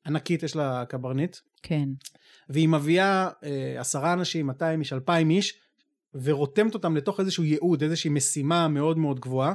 [0.07, 1.89] ענקית, יש לה קברניט, כן.
[2.49, 5.59] והיא מביאה אה, עשרה אנשים, 200 איש, 2,000 איש,
[6.15, 9.55] ורותמת אותם לתוך איזשהו ייעוד, איזושהי משימה מאוד מאוד גבוהה,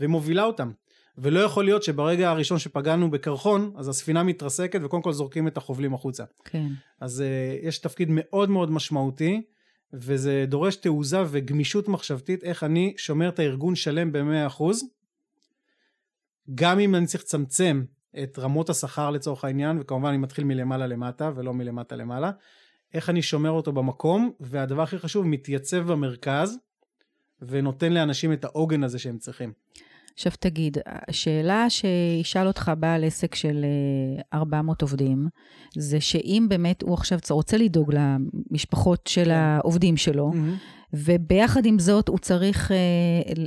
[0.00, 0.70] ומובילה אותם.
[1.18, 5.94] ולא יכול להיות שברגע הראשון שפגענו בקרחון, אז הספינה מתרסקת וקודם כל זורקים את החובלים
[5.94, 6.24] החוצה.
[6.44, 6.66] כן.
[7.00, 9.42] אז uh, יש תפקיד מאוד מאוד משמעותי,
[9.92, 14.62] וזה דורש תעוזה וגמישות מחשבתית, איך אני שומר את הארגון שלם ב-100%,
[16.54, 17.84] גם אם אני צריך לצמצם
[18.22, 22.30] את רמות השכר לצורך העניין, וכמובן אני מתחיל מלמעלה למטה ולא מלמטה למעלה,
[22.94, 26.58] איך אני שומר אותו במקום, והדבר הכי חשוב, מתייצב במרכז,
[27.42, 29.52] ונותן לאנשים את העוגן הזה שהם צריכים.
[30.14, 33.64] עכשיו תגיד, השאלה שישאל אותך בעל עסק של
[34.34, 35.28] 400 אה, עובדים,
[35.76, 39.30] זה שאם באמת הוא עכשיו רוצה לדאוג למשפחות של כן.
[39.30, 40.94] העובדים שלו, mm-hmm.
[40.94, 42.76] וביחד עם זאת הוא צריך אה,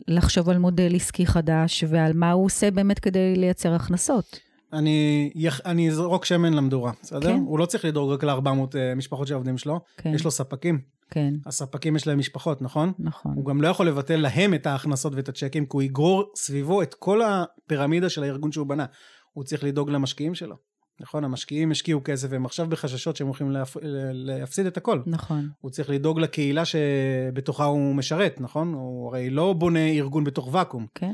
[0.08, 4.47] לחשוב על מודל עסקי חדש ועל מה הוא עושה באמת כדי לייצר הכנסות.
[4.74, 5.32] אני,
[5.66, 7.28] אני אזרוק שמן למדורה, בסדר?
[7.28, 7.40] כן.
[7.46, 10.14] הוא לא צריך לדאוג רק ל-400 uh, משפחות של העובדים שלו, כן.
[10.14, 10.82] יש לו ספקים.
[11.10, 11.34] כן.
[11.46, 12.94] הספקים יש להם משפחות, נכון?
[13.00, 13.34] נכון.
[13.36, 16.94] הוא גם לא יכול לבטל להם את ההכנסות ואת הצ'קים, כי הוא יגרור סביבו את
[16.94, 18.86] כל הפירמידה של הארגון שהוא בנה.
[19.34, 20.56] הוא צריך לדאוג למשקיעים שלו.
[21.00, 21.24] נכון?
[21.24, 23.78] המשקיעים השקיעו כסף והם עכשיו בחששות שהם הולכים להפ...
[24.14, 25.02] להפסיד את הכל.
[25.06, 25.50] נכון.
[25.60, 28.74] הוא צריך לדאוג לקהילה שבתוכה הוא משרת, נכון?
[28.74, 30.88] הוא הרי לא בונה ארגון בתוך ואקום.
[30.96, 31.12] כן.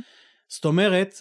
[0.47, 1.13] זאת אומרת,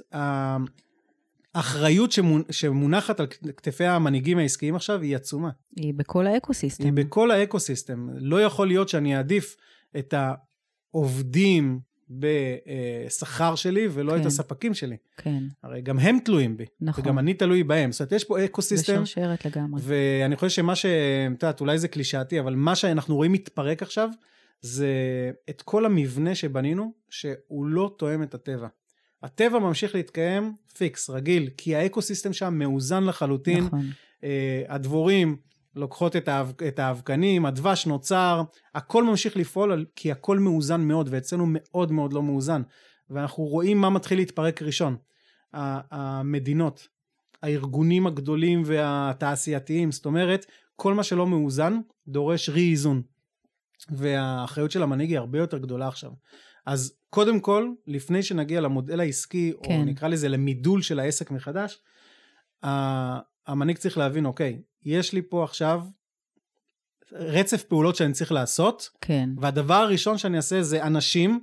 [1.54, 2.14] האחריות
[2.50, 5.50] שמונחת על כתפי המנהיגים העסקיים עכשיו היא עצומה.
[5.76, 6.84] היא בכל ה ecosystem.
[6.84, 8.08] היא בכל ה ecosystem.
[8.14, 9.56] לא יכול להיות שאני אעדיף
[9.98, 10.14] את
[10.94, 14.20] העובדים בשכר שלי ולא כן.
[14.20, 14.96] את הספקים שלי.
[15.16, 15.42] כן.
[15.62, 16.64] הרי גם הם תלויים בי.
[16.80, 17.04] נכון.
[17.04, 17.92] וגם אני תלוי בהם.
[17.92, 18.92] זאת אומרת, יש פה ecosystem.
[18.92, 19.80] זה שרשרת לגמרי.
[19.84, 20.86] ואני חושב שמה ש...
[21.36, 24.08] את יודעת, אולי זה קלישאתי, אבל מה שאנחנו רואים מתפרק עכשיו,
[24.60, 24.90] זה
[25.50, 28.68] את כל המבנה שבנינו, שהוא לא תואם את הטבע.
[29.22, 33.64] הטבע ממשיך להתקיים פיקס, רגיל, כי ה ecosystem שם מאוזן לחלוטין.
[33.64, 33.90] נכון.
[34.20, 34.24] אה,
[34.68, 35.36] הדבורים
[35.76, 38.42] לוקחות את, האב, את האבקנים, הדבש נוצר,
[38.74, 42.62] הכל ממשיך לפעול כי הכל מאוזן מאוד, ואצלנו מאוד מאוד לא מאוזן.
[43.10, 44.96] ואנחנו רואים מה מתחיל להתפרק ראשון.
[45.52, 46.88] המדינות,
[47.42, 53.02] הארגונים הגדולים והתעשייתיים, זאת אומרת, כל מה שלא מאוזן דורש רי-איזון.
[53.90, 56.10] והאחריות של המנהיג היא הרבה יותר גדולה עכשיו.
[56.66, 59.80] אז קודם כל, לפני שנגיע למודל העסקי, כן.
[59.80, 61.82] או נקרא לזה למידול של העסק מחדש,
[63.46, 65.82] המנהיג צריך להבין, אוקיי, יש לי פה עכשיו
[67.12, 69.30] רצף פעולות שאני צריך לעשות, כן.
[69.40, 71.40] והדבר הראשון שאני אעשה זה אנשים,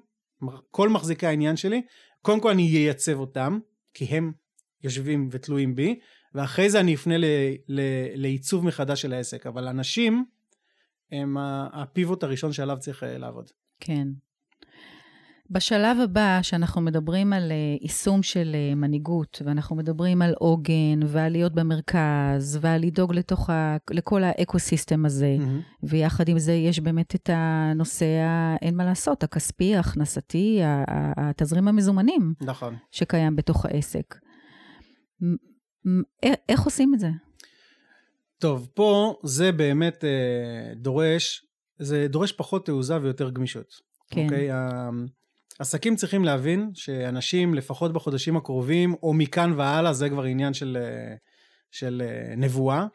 [0.72, 1.82] כל מחזיקי העניין שלי,
[2.22, 3.60] קודם כל אני אייצב אותם,
[3.94, 4.32] כי הם
[4.84, 6.00] יושבים ותלויים בי,
[6.34, 7.16] ואחרי זה אני אפנה
[8.16, 9.48] לעיצוב מחדש של העסק.
[9.48, 10.26] אבל אנשים
[11.12, 11.38] הם
[11.74, 13.52] הפיבוט הראשון שעליו צריך אה, לעבוד.
[13.80, 14.08] כן.
[15.52, 21.32] בשלב הבא, שאנחנו מדברים על אה, יישום של אה, מנהיגות, ואנחנו מדברים על עוגן, ועל
[21.32, 25.76] להיות במרכז, ועל לדאוג לתוך ה, לכל האקו-סיסטם הזה, mm-hmm.
[25.84, 28.06] ויחד עם זה יש באמת את הנושא,
[28.62, 30.60] אין מה לעשות, הכספי, ההכנסתי,
[31.18, 32.34] התזרים המזומנים.
[32.42, 32.76] נכון.
[32.92, 34.16] שקיים בתוך העסק.
[36.50, 37.10] איך עושים את זה?
[38.40, 41.46] טוב, פה זה באמת אה, דורש,
[41.80, 43.68] זה דורש פחות תעוזה ויותר גמישות.
[44.12, 44.24] כן.
[44.24, 44.50] אוקיי?
[45.60, 51.16] עסקים צריכים להבין שאנשים, לפחות בחודשים הקרובים, או מכאן והלאה, זה כבר עניין של, אה,
[51.72, 52.86] של אה, נבואה,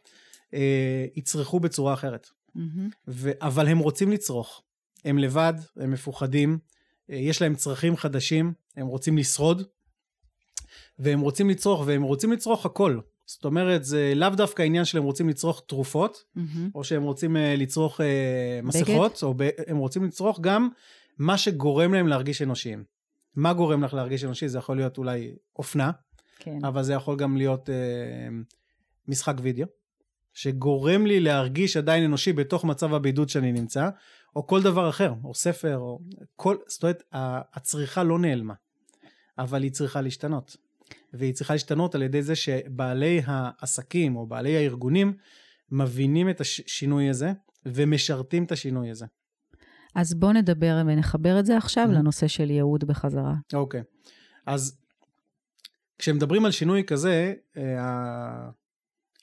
[0.54, 2.28] אה, יצרכו בצורה אחרת.
[2.56, 2.60] Mm-hmm.
[3.08, 4.62] ו, אבל הם רוצים לצרוך.
[5.04, 6.58] הם לבד, הם מפוחדים,
[7.08, 9.62] יש להם צרכים חדשים, הם רוצים לשרוד,
[10.98, 13.00] והם רוצים לצרוך, והם רוצים לצרוך הכל.
[13.26, 16.40] זאת אומרת, זה לאו דווקא עניין של הם רוצים לצרוך תרופות, mm-hmm.
[16.74, 18.00] או שהם רוצים לצרוך
[18.62, 20.68] מסכות, או ב- הם רוצים לצרוך גם
[21.18, 22.84] מה שגורם להם להרגיש אנושיים.
[23.36, 24.48] מה גורם לך להרגיש אנושי?
[24.48, 25.90] זה יכול להיות אולי אופנה,
[26.38, 26.64] כן.
[26.64, 27.74] אבל זה יכול גם להיות אה,
[29.08, 29.66] משחק וידאו,
[30.32, 33.88] שגורם לי להרגיש עדיין אנושי בתוך מצב הבידוד שאני נמצא,
[34.36, 36.00] או כל דבר אחר, או ספר, או
[36.36, 36.56] כל...
[36.66, 37.02] זאת אומרת,
[37.54, 38.54] הצריכה לא נעלמה,
[39.38, 40.56] אבל היא צריכה להשתנות.
[41.12, 45.16] והיא צריכה להשתנות על ידי זה שבעלי העסקים או בעלי הארגונים
[45.70, 47.32] מבינים את השינוי הזה
[47.66, 49.06] ומשרתים את השינוי הזה.
[49.94, 51.88] אז בוא נדבר ונחבר את זה עכשיו.
[51.92, 53.34] לנושא של ייעוד בחזרה.
[53.54, 53.80] אוקיי.
[53.80, 53.84] Okay.
[54.46, 54.78] אז
[55.98, 58.48] כשמדברים על שינוי כזה, אה,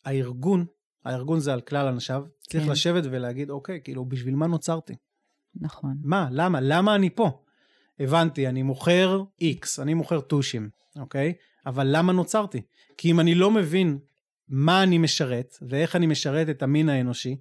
[0.05, 0.65] הארגון,
[1.05, 2.71] הארגון זה על כלל אנשיו, צריך כן.
[2.71, 4.95] לשבת ולהגיד, אוקיי, כאילו, בשביל מה נוצרתי?
[5.55, 5.97] נכון.
[6.03, 6.27] מה?
[6.31, 6.61] למה?
[6.61, 7.43] למה אני פה?
[7.99, 11.33] הבנתי, אני מוכר X, אני מוכר טושים, אוקיי?
[11.65, 12.61] אבל למה נוצרתי?
[12.97, 13.99] כי אם אני לא מבין
[14.49, 17.37] מה אני משרת ואיך אני משרת את המין האנושי,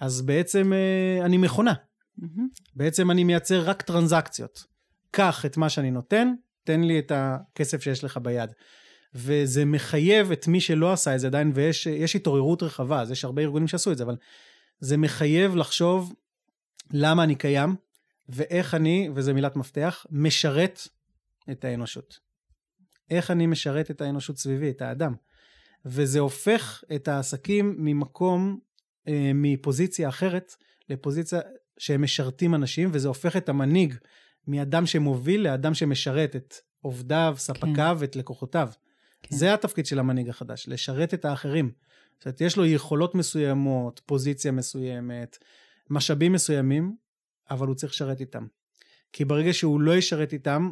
[0.00, 1.74] אז בעצם אה, אני מכונה.
[2.20, 2.72] Mm-hmm.
[2.76, 4.64] בעצם אני מייצר רק טרנזקציות.
[5.10, 8.50] קח את מה שאני נותן, תן לי את הכסף שיש לך ביד.
[9.14, 13.42] וזה מחייב את מי שלא עשה את זה עדיין, ויש התעוררות רחבה, אז יש הרבה
[13.42, 14.16] ארגונים שעשו את זה, אבל
[14.80, 16.14] זה מחייב לחשוב
[16.90, 17.76] למה אני קיים,
[18.28, 20.88] ואיך אני, וזו מילת מפתח, משרת
[21.50, 22.18] את האנושות.
[23.10, 25.14] איך אני משרת את האנושות סביבי, את האדם.
[25.86, 28.58] וזה הופך את העסקים ממקום,
[29.08, 30.54] אה, מפוזיציה אחרת,
[30.88, 31.40] לפוזיציה
[31.78, 33.94] שהם משרתים אנשים, וזה הופך את המנהיג
[34.48, 38.04] מאדם שמוביל לאדם שמשרת את עובדיו, ספקיו, כן.
[38.04, 38.68] את לקוחותיו.
[39.22, 39.36] כן.
[39.36, 41.70] זה התפקיד של המנהיג החדש, לשרת את האחרים.
[42.18, 45.38] זאת אומרת, יש לו יכולות מסוימות, פוזיציה מסוימת,
[45.90, 46.96] משאבים מסוימים,
[47.50, 48.46] אבל הוא צריך לשרת איתם.
[49.12, 50.70] כי ברגע שהוא לא ישרת איתם,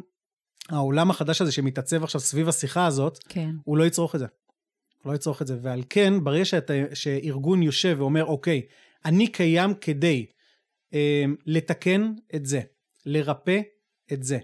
[0.69, 3.49] העולם החדש הזה שמתעצב עכשיו סביב השיחה הזאת, כן.
[3.63, 4.25] הוא לא יצרוך את זה.
[5.03, 5.57] הוא לא יצרוך את זה.
[5.61, 8.61] ועל כן, ברגע שאתה, שארגון יושב ואומר, אוקיי,
[9.05, 10.25] אני קיים כדי
[11.45, 12.61] לתקן את זה,
[13.05, 13.61] לרפא
[14.13, 14.39] את זה,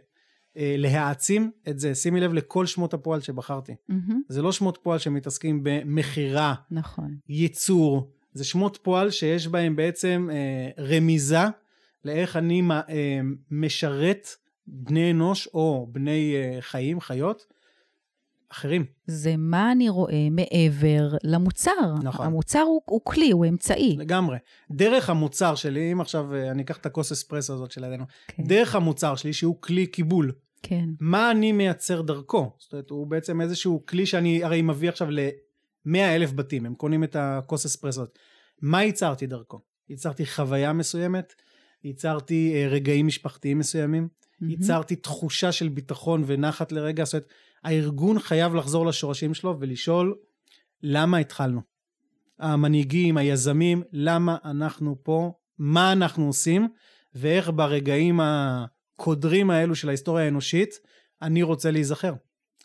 [0.58, 1.96] אה, להעצים את זה.
[1.96, 3.76] שימי לב לכל שמות הפועל שבחרתי.
[3.90, 4.22] מהמם.
[4.28, 7.16] זה לא שמות פועל שמתעסקים במכירה, נכון.
[7.30, 11.44] ייצור, זה שמות פועל שיש בהם בעצם אה, רמיזה
[12.06, 13.20] לאיך אני אה,
[13.52, 14.28] משרת
[14.68, 17.46] בני אנוש או בני חיים, חיות,
[18.52, 18.86] אחרים.
[19.08, 21.94] זה מה אני רואה מעבר למוצר.
[22.04, 22.26] נכון.
[22.26, 23.96] המוצר הוא, הוא כלי, הוא אמצעי.
[23.98, 24.38] לגמרי.
[24.72, 28.44] דרך המוצר שלי, אם עכשיו אה, אני אקח את הכוס אספרסו הזאת שלנו, כן.
[28.44, 30.32] דרך המוצר שלי שהוא כלי קיבול,
[30.64, 30.90] כן.
[31.00, 32.52] מה אני מייצר דרכו?
[32.60, 37.04] זאת אומרת, הוא בעצם איזשהו כלי שאני הרי מביא עכשיו ל-100 אלף בתים, הם קונים
[37.04, 38.20] את הכוס אספרסו הזאת.
[38.62, 39.60] מה ייצרתי דרכו?
[39.90, 41.34] ייצרתי חוויה מסוימת,
[41.84, 44.08] ייצרתי אה, רגעים משפחתיים מסוימים.
[44.42, 47.28] ייצרתי תחושה של ביטחון ונחת לרגע, זאת אומרת,
[47.64, 50.16] הארגון חייב לחזור לשורשים שלו ולשאול
[50.84, 51.62] למה התחלנו.
[52.40, 56.68] המנהיגים, היזמים, למה אנחנו פה, מה אנחנו עושים,
[57.16, 60.80] ואיך ברגעים הקודרים האלו של ההיסטוריה האנושית,
[61.22, 62.14] אני רוצה להיזכר.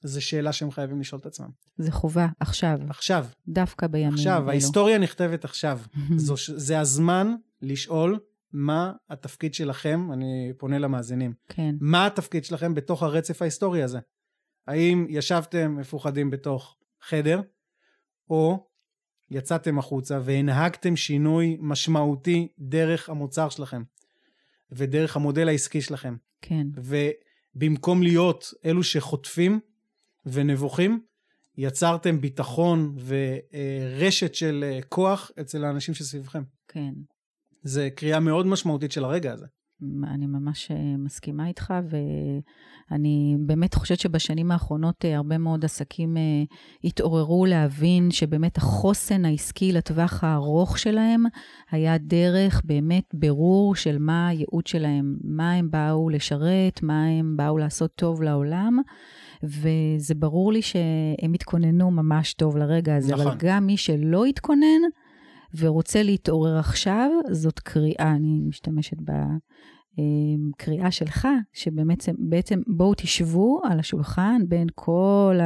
[0.02, 1.48] זו שאלה שהם חייבים לשאול את עצמם.
[1.78, 4.50] זה חובה, עכשיו, עכשיו, דווקא בימים עכשיו, אלו.
[4.50, 5.80] ההיסטוריה נכתבת עכשיו.
[6.16, 8.18] זו, זה הזמן לשאול
[8.54, 13.98] מה התפקיד שלכם, אני פונה למאזינים, כן, מה התפקיד שלכם בתוך הרצף ההיסטורי הזה?
[14.66, 17.40] האם ישבתם מפוחדים בתוך חדר,
[18.30, 18.66] או
[19.30, 23.82] יצאתם החוצה והנהגתם שינוי משמעותי דרך המוצר שלכם,
[24.72, 26.66] ודרך המודל העסקי שלכם, כן,
[27.54, 29.60] ובמקום להיות אלו שחוטפים
[30.26, 31.00] ונבוכים,
[31.56, 36.42] יצרתם ביטחון ורשת של אה, כוח אצל האנשים שסביבכם.
[36.68, 36.94] כן.
[37.64, 39.46] זה קריאה מאוד משמעותית של הרגע הזה.
[40.06, 41.74] אני ממש אה, מסכימה איתך,
[42.90, 46.22] ואני באמת חושבת שבשנים האחרונות אה, הרבה מאוד עסקים אה,
[46.84, 51.24] התעוררו להבין שבאמת החוסן העסקי לטווח הארוך שלהם
[51.70, 57.58] היה דרך באמת ברור של מה הייעוד שלהם, מה הם באו לשרת, מה הם באו
[57.58, 58.78] לעשות טוב לעולם.
[59.42, 63.26] וזה ברור לי שהם התכוננו ממש טוב לרגע הזה, נכון.
[63.26, 64.80] אבל גם מי שלא התכונן
[65.58, 68.96] ורוצה להתעורר עכשיו, זאת קריאה, אני משתמשת
[69.96, 75.38] בקריאה שלך, שבאמת בעצם בואו תשבו על השולחן בין כל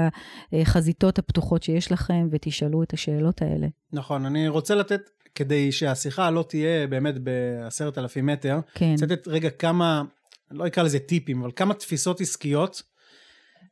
[0.53, 3.67] החזיתות הפתוחות שיש לכם ותשאלו את השאלות האלה.
[3.93, 5.01] נכון, אני רוצה לתת,
[5.35, 10.03] כדי שהשיחה לא תהיה באמת בעשרת אלפים מטר, כן, רוצה לתת רגע כמה,
[10.51, 12.83] אני לא אקרא לזה טיפים, אבל כמה תפיסות עסקיות,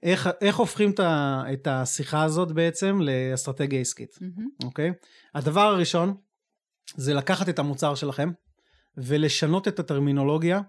[0.02, 4.48] איך, איך הופכים את, ה, את השיחה הזאת בעצם לאסטרטגיה עסקית, מהמם.
[4.64, 4.92] אוקיי?
[5.34, 6.14] הדבר הראשון
[6.94, 8.30] זה לקחת את המוצר שלכם
[8.96, 10.60] ולשנות את הטרמינולוגיה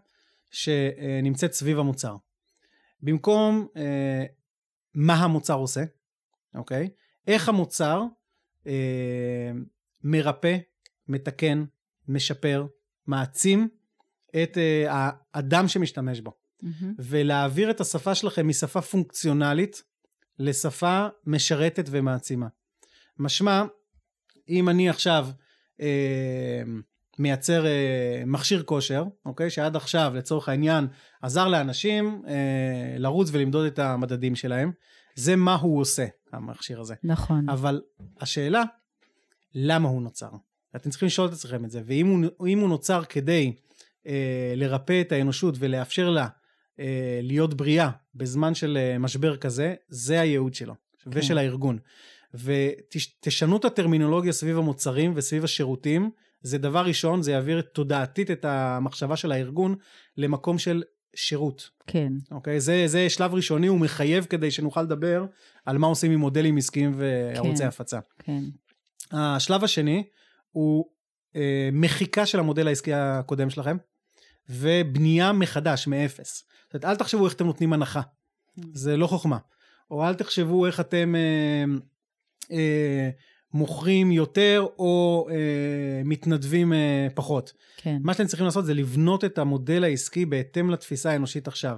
[0.51, 2.15] שנמצאת סביב המוצר.
[3.01, 4.25] במקום אה,
[4.93, 5.83] מה המוצר עושה,
[6.55, 6.89] אוקיי?
[7.27, 8.03] איך המוצר
[8.67, 9.51] אה,
[10.03, 10.57] מרפא,
[11.07, 11.65] מתקן,
[12.07, 12.65] משפר,
[13.07, 13.69] מעצים
[14.43, 14.85] את אה,
[15.33, 16.31] האדם שמשתמש בו.
[16.61, 16.93] מהמם.
[16.99, 19.83] ולהעביר את השפה שלכם משפה פונקציונלית
[20.39, 22.47] לשפה משרתת ומעצימה.
[23.19, 23.63] משמע,
[24.49, 25.27] אם אני עכשיו
[25.81, 26.61] אה,
[27.19, 29.49] מייצר אה, מכשיר כושר, אוקיי?
[29.49, 30.87] שעד עכשיו, לצורך העניין,
[31.21, 34.71] עזר לאנשים אה, לרוץ ולמדוד את המדדים שלהם,
[35.15, 36.95] זה מה הוא עושה, המכשיר הזה.
[37.03, 37.81] נכון, אבל
[38.19, 38.63] השאלה,
[39.55, 40.29] למה הוא נוצר?
[40.75, 43.53] אתם צריכים לשאול את עצמכם את זה, ואם הוא, הוא נוצר כדי
[44.07, 46.27] אה, לרפא את האנושות ולאפשר לה
[46.79, 51.09] אה, להיות בריאה בזמן של אה, משבר כזה, זה הייעוד שלו, כן.
[51.13, 51.77] ושל הארגון.
[52.33, 56.09] ותשנו את הטרמינולוגיה סביב המוצרים וסביב השירותים,
[56.41, 59.75] זה דבר ראשון, זה יעביר תודעתית את המחשבה של הארגון
[60.17, 60.83] למקום של
[61.15, 61.69] שירות.
[61.87, 62.59] כן, אוקיי?
[62.59, 65.25] זה, זה שלב ראשוני, הוא מחייב כדי שנוכל לדבר
[65.65, 67.67] על מה עושים עם מודלים עסקיים וערוצי כן.
[67.67, 67.99] הפצה.
[68.19, 68.43] כן,
[69.11, 70.03] השלב השני
[70.51, 70.85] הוא
[71.35, 73.77] אה, מחיקה של המודל העסקי הקודם שלכם,
[74.49, 76.43] ובנייה מחדש, מאפס.
[76.65, 78.01] זאת אומרת, אל תחשבו איך אתם נותנים הנחה,
[78.73, 79.37] זה לא חוכמה.
[79.91, 81.77] או אל תחשבו איך אתם אה,
[82.51, 83.09] אה,
[83.53, 87.53] מוכרים יותר או אה, מתנדבים אה, פחות.
[87.77, 91.77] כן, מה שאתם צריכים לעשות זה לבנות את המודל העסקי בהתאם לתפיסה האנושית עכשיו.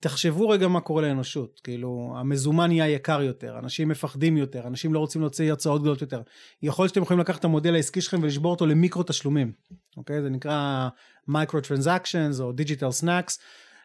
[0.00, 4.98] תחשבו רגע מה קורה לאנושות, כאילו המזומן נהיה יקר יותר, אנשים מפחדים יותר, אנשים לא
[4.98, 6.22] רוצים להוציא הרצאות גדולות יותר.
[6.62, 9.52] יכול להיות שאתם יכולים לקחת את המודל העסקי שלכם ולשבור אותו למיקרו תשלומים,
[9.96, 10.22] אוקיי?
[10.22, 10.88] זה נקרא
[11.28, 13.38] micro transactions או digital snacks.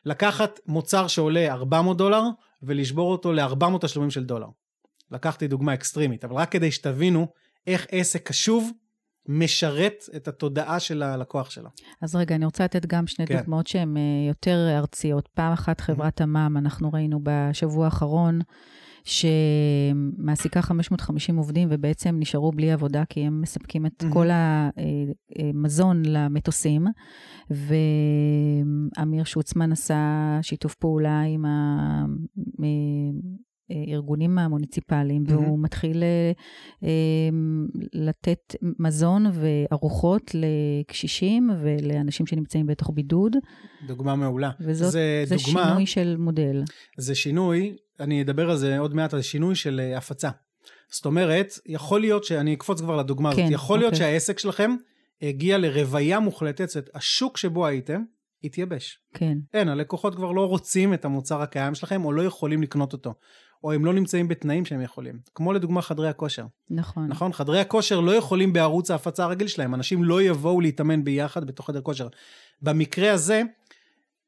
[0.05, 2.21] לקחת מוצר שעולה 400 דולר
[2.63, 4.47] ולשבור אותו ל-400 תשלומים של דולר.
[5.11, 7.27] לקחתי דוגמה אקסטרימית, אבל רק כדי שתבינו
[7.67, 8.71] איך עסק קשוב
[9.27, 11.69] משרת את התודעה של הלקוח שלה.
[12.01, 13.37] אז רגע, אני רוצה לתת גם שני כן.
[13.37, 15.27] דוגמאות שהן אה, יותר ארציות.
[15.33, 18.39] פעם אחת חברת תמ"ם, אנחנו ראינו בשבוע האחרון,
[19.03, 24.13] שמעסיקה 550 עובדים ובעצם נשארו בלי עבודה כי הם מספקים את אהמ.
[24.13, 26.85] כל המזון למטוסים.
[27.49, 29.99] ואמיר שוצמן עשה
[30.41, 31.45] שיתוף פעולה עם
[33.69, 35.31] הארגונים המוניציפליים, Mhm.
[35.31, 36.31] והוא מתחיל אה,
[36.83, 36.89] אה,
[37.93, 43.35] לתת מזון וארוחות לקשישים ולאנשים שנמצאים בתוך בידוד,
[43.87, 44.51] דוגמה מעולה.
[44.59, 46.63] וזאת זה זה דוגמה, שינוי של מודל.
[46.97, 50.29] זה שינוי, אני אדבר על זה עוד מעט, על שינוי של אה, הפצה.
[50.91, 54.07] זאת אומרת, יכול להיות שאני אקפוץ כבר לדוגמה הזאת, כן, יכול להיות אוקיי.
[54.07, 54.75] שהעסק שלכם
[55.21, 58.01] הגיע לרוויה מוחלטת, זאת אומרת, השוק שבו הייתם
[58.43, 58.99] התייבש.
[59.13, 63.13] כן, אין, הלקוחות כבר לא רוצים את המוצר הקיים שלכם, או לא יכולים לקנות אותו.
[63.63, 65.19] או הם לא נמצאים בתנאים שהם יכולים.
[65.35, 66.45] כמו לדוגמה חדרי הכושר.
[66.69, 67.07] נכון.
[67.07, 67.33] נכון?
[67.33, 71.81] חדרי הכושר לא יכולים בערוץ ההפצה הרגיל שלהם, אנשים לא יבואו להתאמן ביחד בתוך חדר
[71.81, 72.07] כושר.
[72.61, 73.41] במקרה הזה,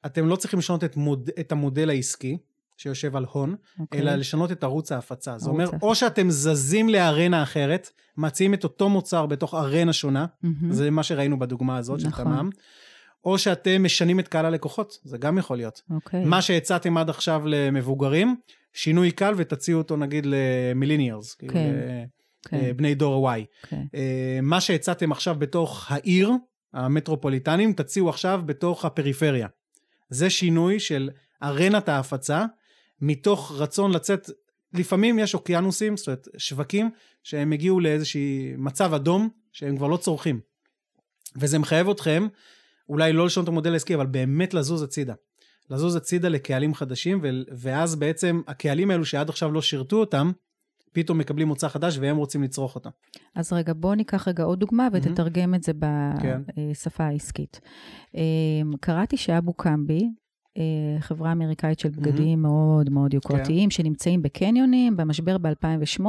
[0.06, 2.38] אתם לא צריכים לשנות את, מוד, את המודל העסקי,
[2.78, 4.00] שיושב על הון, אוקיי.
[4.00, 5.38] אלא לשנות את ערוץ ההפצה.
[5.38, 5.86] זה אומר, ההפצה.
[5.86, 10.72] או שאתם זזים לארנה אחרת, מציעים את אותו מוצר בתוך ארנה שונה, מהמם.
[10.72, 12.50] זה מה שראינו בדוגמה הזאת של נכון.
[13.24, 15.82] תמ"ם, או שאתם משנים את קהל הלקוחות, זה גם יכול להיות.
[15.90, 16.26] אוקיי.
[16.26, 18.36] מה שהצעתם עד עכשיו למבוגרים,
[18.74, 22.06] שינוי קל ותציעו אותו נגיד למיליניאלס, כאילו כן, ל-
[22.50, 23.42] כן, אה, בני דור ה-Y.
[23.70, 23.82] כן.
[23.96, 26.32] אה, מה שהצעתם עכשיו בתוך העיר,
[26.74, 29.48] המטרופוליטנים, תציעו עכשיו בתוך הפריפריה.
[30.10, 31.10] זה שינוי של
[31.44, 32.46] ארנת ההפצה,
[33.02, 34.30] מתוך רצון לצאת,
[34.74, 36.90] לפעמים יש אוקיינוסים, זאת אומרת שווקים,
[37.24, 40.40] שהם הגיעו לאיזשהי מצב אדום, שהם כבר לא צורכים.
[41.36, 42.28] וזה מחייב אתכם,
[42.90, 45.14] אולי לא לשנות את המודל העסקי, אבל באמת לזוז הצידה.
[45.70, 50.32] לזוז הצידה לקהלים חדשים, ו- ואז בעצם הקהלים האלו שעד עכשיו לא שירתו אותם,
[50.94, 52.90] פתאום מקבלים מוצר חדש והם רוצים לצרוך אותו.
[53.36, 54.88] אז רגע, בוא ניקח רגע עוד דוגמה.
[54.94, 55.72] ותתרגם את זה
[56.22, 56.42] כן.
[56.58, 57.62] בשפה העסקית.
[58.16, 60.08] אמ, קראתי שאבו קמבי, אה,
[61.00, 63.18] חברה אמריקאית של בגדים מאוד מאוד כן.
[63.18, 66.06] יוקרתיים, שנמצאים בקניונים, במשבר ב-2008,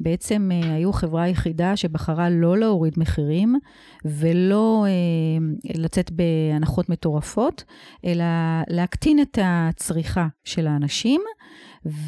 [0.00, 3.56] בעצם אה, היו חברה היחידה שבחרה לא להוריד מחירים
[4.04, 7.64] ולא אה, לצאת בהנחות מטורפות,
[8.04, 8.24] אלא
[8.68, 11.20] להקטין את הצריכה של האנשים.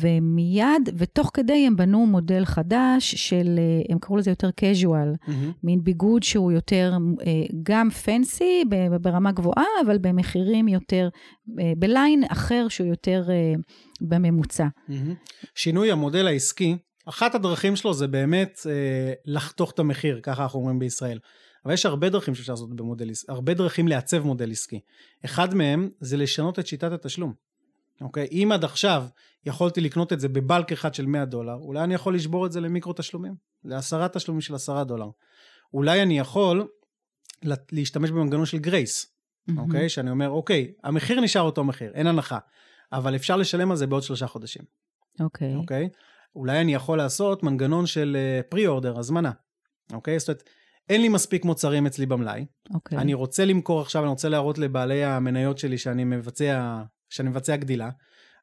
[0.01, 5.31] ומיד, ותוך כדי הם בנו מודל חדש של, אה, הם קראו לזה יותר casual,
[5.63, 6.93] מין ביגוד שהוא יותר
[7.27, 8.65] אה, גם פנסי
[9.01, 11.09] ברמה גבוהה, אבל במחירים יותר,
[11.61, 13.25] אה, בליין אחר שהוא יותר
[14.01, 14.67] בממוצע.
[14.89, 15.15] מהמם.
[15.55, 16.77] שינוי המודל העסקי,
[17.09, 18.59] אחת הדרכים שלו זה באמת
[19.25, 21.19] לחתוך את המחיר, ככה אנחנו אומרים בישראל.
[21.65, 24.81] אבל יש הרבה דרכים שאפשר לעשות במודל עסקי, הרבה דרכים לעצב מודל עסקי.
[25.25, 27.48] אחד מהם זה לשנות את שיטת התשלום.
[28.01, 28.29] אוקיי?
[28.33, 29.05] אם עד עכשיו
[29.47, 32.61] יכולתי לקנות את זה בבלק אחד של 100 דולר, אולי אני יכול לשבור את זה
[32.61, 33.35] למיקרו תשלומים,
[33.65, 35.09] לעשרה תשלומים של עשרה דולר.
[35.75, 36.69] אולי אני יכול
[37.43, 39.07] לה- להשתמש במנגנון של גרייס,
[39.59, 39.89] אוקיי?
[39.89, 42.39] שאני אומר, אוקיי, המחיר נשאר אותו מחיר, אין הנחה,
[42.93, 44.63] אבל אפשר לשלם על זה בעוד שלושה חודשים.
[45.21, 45.55] אוקיי.
[45.55, 45.89] אוקיי?
[46.37, 48.17] אולי אני יכול לעשות מנגנון של
[48.49, 49.31] פרי-אורדר, הזמנה.
[49.93, 50.19] אוקיי?
[50.19, 50.43] זאת אומרת,
[50.89, 52.99] אין לי מספיק מוצרים אצלי במלאי, אוקיי.
[52.99, 57.91] אני רוצה למכור עכשיו, אני רוצה להראות לבעלי המניות שלי שאני מבצע, שאני מבצע גדילה,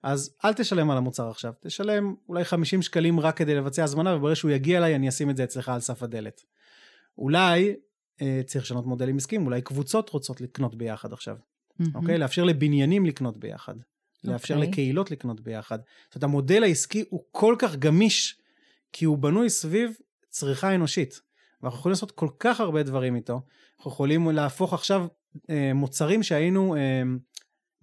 [0.04, 4.36] אז אל תשלם על המוצר עכשיו, תשלם אולי 50 שקלים רק כדי לבצע הזמנה, וברגע
[4.36, 6.42] שהוא יגיע אליי אני אשים את זה אצלך על סף הדלת.
[7.18, 7.76] אולי
[8.22, 11.38] אה, צריך לשנות מודלים עסקיים, אולי קבוצות רוצות לקנות ביחד עכשיו.
[11.80, 11.96] מהמם.
[11.96, 12.18] אוקיי?
[12.18, 13.76] לאפשר לבניינים לקנות ביחד.
[14.24, 14.70] לאפשר אוקיי.
[14.70, 15.80] לקהילות לקנות ביחד.
[16.06, 18.40] זאת אומרת, המודל העסקי הוא כל כך גמיש,
[18.94, 19.92] כי הוא בנוי סביב
[20.30, 21.22] צריכה אנושית.
[21.62, 23.42] ואנחנו יכולים לעשות כל כך הרבה דברים איתו.
[23.78, 25.08] אנחנו יכולים להפוך עכשיו
[25.50, 27.02] אה, מוצרים שהיינו אה,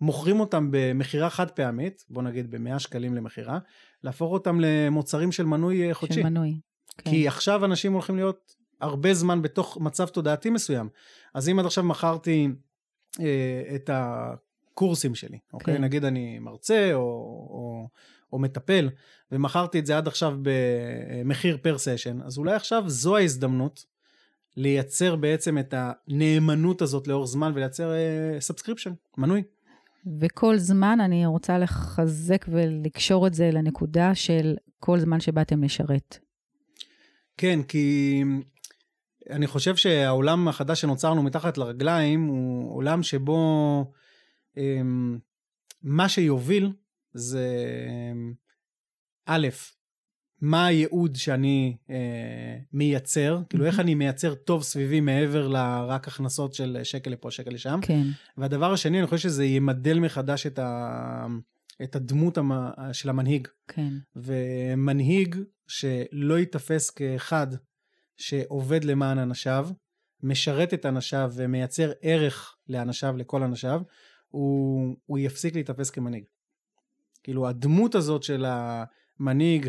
[0.03, 3.59] מוכרים אותם במכירה חד פעמית, בוא נגיד ב-100 שקלים למכירה,
[4.05, 6.15] להפוך אותם למוצרים של מנוי אה, חודשי.
[6.15, 6.61] של מנוי.
[6.99, 7.11] כן.
[7.11, 10.89] כי עכשיו אנשים הולכים להיות הרבה זמן בתוך מצב תודעתי מסוים.
[11.35, 12.49] אז אם עד עכשיו מכרתי
[13.21, 15.75] אה, את הקורסים שלי, אוקיי?
[15.75, 15.85] כן.
[15.85, 17.89] נגיד אני מרצה או, או,
[18.33, 18.91] או מטפל,
[19.33, 23.85] ומכרתי את זה עד עכשיו במחיר per session, אז אולי עכשיו זו ההזדמנות
[24.57, 27.93] לייצר בעצם את הנאמנות הזאת לאורך זמן ולייצר
[28.41, 29.43] subscription, מנוי.
[30.21, 36.19] וכל זמן אני רוצה לחזק ולקשור את זה לנקודה של כל זמן שבאתם לשרת.
[37.37, 38.23] כן, כי
[39.31, 43.37] אני חושב שהעולם החדש שנוצר לנו מתחת לרגליים הוא עולם שבו
[44.57, 45.19] אמ,
[45.83, 46.73] מה שיוביל
[47.15, 47.49] זה
[49.27, 49.49] א',
[50.43, 56.79] מה הייעוד שאני אה, מייצר, כאילו איך אני מייצר טוב סביבי מעבר לרק הכנסות של
[56.83, 57.79] שקל לפה, שקל לשם.
[57.83, 58.03] כן,
[58.37, 61.27] והדבר השני, אני חושב שזה ימדל מחדש את, ה,
[61.83, 62.53] את הדמות המ,
[62.93, 63.49] של המנהיג.
[63.69, 63.89] כן.
[64.17, 65.37] ומנהיג
[65.67, 67.47] שלא ייתפס כאחד
[68.17, 69.69] שעובד למען אנשיו,
[70.23, 73.83] משרת את אנשיו ומייצר ערך לאנשיו, לכל אנשיו,
[74.29, 76.25] הוא, הוא יפסיק להיתפס כמנהיג.
[77.23, 79.69] כאילו הדמות הזאת של המנהיג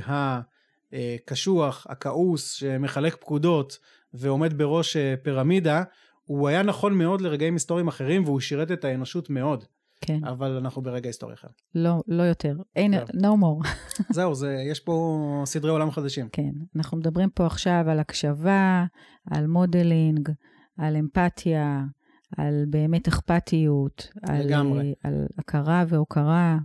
[0.93, 3.77] הקשוח, הכעוס, שמחלק פקודות
[4.13, 5.83] ועומד בראש אה, פירמידה,
[6.25, 9.63] הוא היה נכון מאוד לרגעים היסטוריים אחרים והוא שירת את האנושות מאוד.
[10.01, 10.25] כן.
[10.25, 11.47] אבל אנחנו ברגע היסטורי אחר.
[11.75, 12.57] לא, לא יותר.
[12.75, 13.67] אין, no more.
[14.15, 16.29] זהו, זה, יש פה סדרי עולם חדשים.
[16.31, 16.51] כן.
[16.75, 18.85] אנחנו מדברים פה עכשיו על הקשבה,
[19.31, 20.29] על modeling,
[20.77, 21.81] על אמפתיה,
[22.37, 24.09] על באמת אכפתיות.
[24.33, 24.79] לגמרי.
[25.03, 26.57] על, על הכרה והוקרה.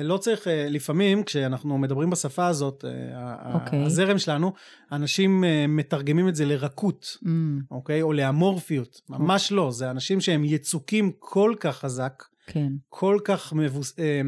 [0.00, 3.54] לא צריך, אה, לפעמים כשאנחנו מדברים בשפה הזאת, אוקיי.
[3.54, 3.84] אוקיי.
[3.84, 4.52] הזרם שלנו,
[4.92, 7.28] אנשים אה, מתרגמים את זה לרכות, אממ.
[7.70, 8.02] אוקיי?
[8.02, 9.00] או לאמורפיות.
[9.08, 9.54] ממש אוקיי.
[9.54, 12.72] לא, זה אנשים שהם יצוקים כל כך חזק, כן.
[12.88, 13.98] כל כך מבוס...
[13.98, 14.20] אה,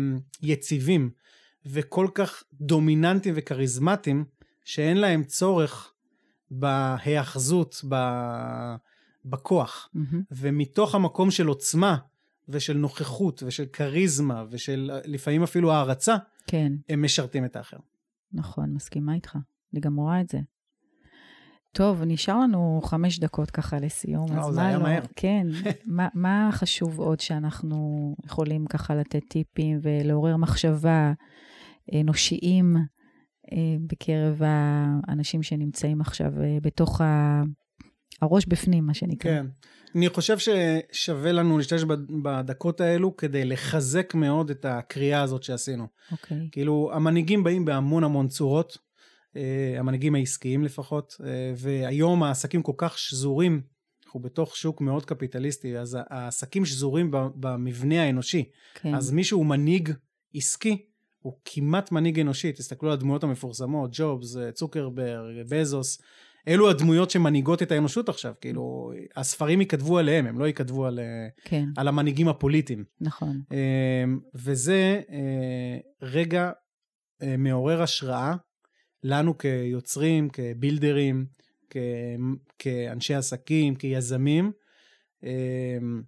[0.43, 1.11] יציבים,
[1.67, 4.25] וכל כך דומיננטיים וכריזמטיים,
[4.65, 5.93] שאין להם צורך
[6.51, 7.95] בהיאחזות, ב...
[9.25, 9.89] בכוח.
[9.97, 10.17] Mm-hmm.
[10.31, 11.97] ומתוך המקום של עוצמה,
[12.49, 16.17] ושל נוכחות ושל כריזמה ושל לפעמים אפילו הערצה,
[16.47, 16.73] כן.
[16.89, 17.77] הם משרתים את האחר.
[18.33, 19.39] נכון, מסכימה איתך.
[19.73, 20.39] אני גם רואה את זה.
[21.73, 25.03] טוב, נשאר לנו חמש דקות ככה לסיום, אז זה היה לא, מהר.
[25.17, 25.47] כן,
[25.87, 27.77] מה, מה חשוב עוד שאנחנו
[28.27, 31.13] יכולים ככה לתת טיפים ולעורר מחשבה
[32.01, 32.77] אנושיים
[33.53, 37.43] אה, בקרב האנשים שנמצאים עכשיו אה, בתוך ה...
[38.23, 39.31] הראש בפנים, מה שנקרא.
[39.31, 39.47] כן.
[39.95, 41.85] אני חושב ששווה לנו להשתמש
[42.23, 45.87] בדקות האלו כדי לחזק מאוד את הקריאה הזאת שעשינו.
[46.13, 46.37] אוקיי.
[46.37, 46.41] Okay.
[46.53, 48.79] כאילו, המנהיגים באים בהמון המון צורות,
[49.37, 53.63] אה, המנהיגים העסקיים לפחות, אה, והיום העסקים כל כך שזורים,
[54.07, 58.51] אנחנו בתוך שוק מאוד קפיטליסטי, אז העסקים שזורים במבנה האנושי.
[58.75, 58.95] כן.
[58.95, 59.93] אז מישהו הוא מנהיג
[60.35, 60.87] עסקי,
[61.19, 65.99] הוא כמעט מנהיג אנושי, תסתכלו על הדמויות המפורסמות, ג'ובס, צוקרברג, בזוס,
[66.49, 71.01] אלו הדמויות שמנהיגות את האנושות עכשיו, כאילו, הספרים ייכתבו עליהם, הם לא ייכתבו על,
[71.45, 71.69] כן.
[71.77, 72.85] על המנהיגים הפוליטיים.
[73.01, 73.41] נכון.
[73.53, 76.51] אמ, וזה אה, רגע
[77.23, 78.35] אה, מעורר השראה
[79.03, 81.27] לנו כיוצרים, כבילדרים,
[82.59, 84.53] כאנשי עסקים, כיזמים,
[85.23, 86.03] אמ,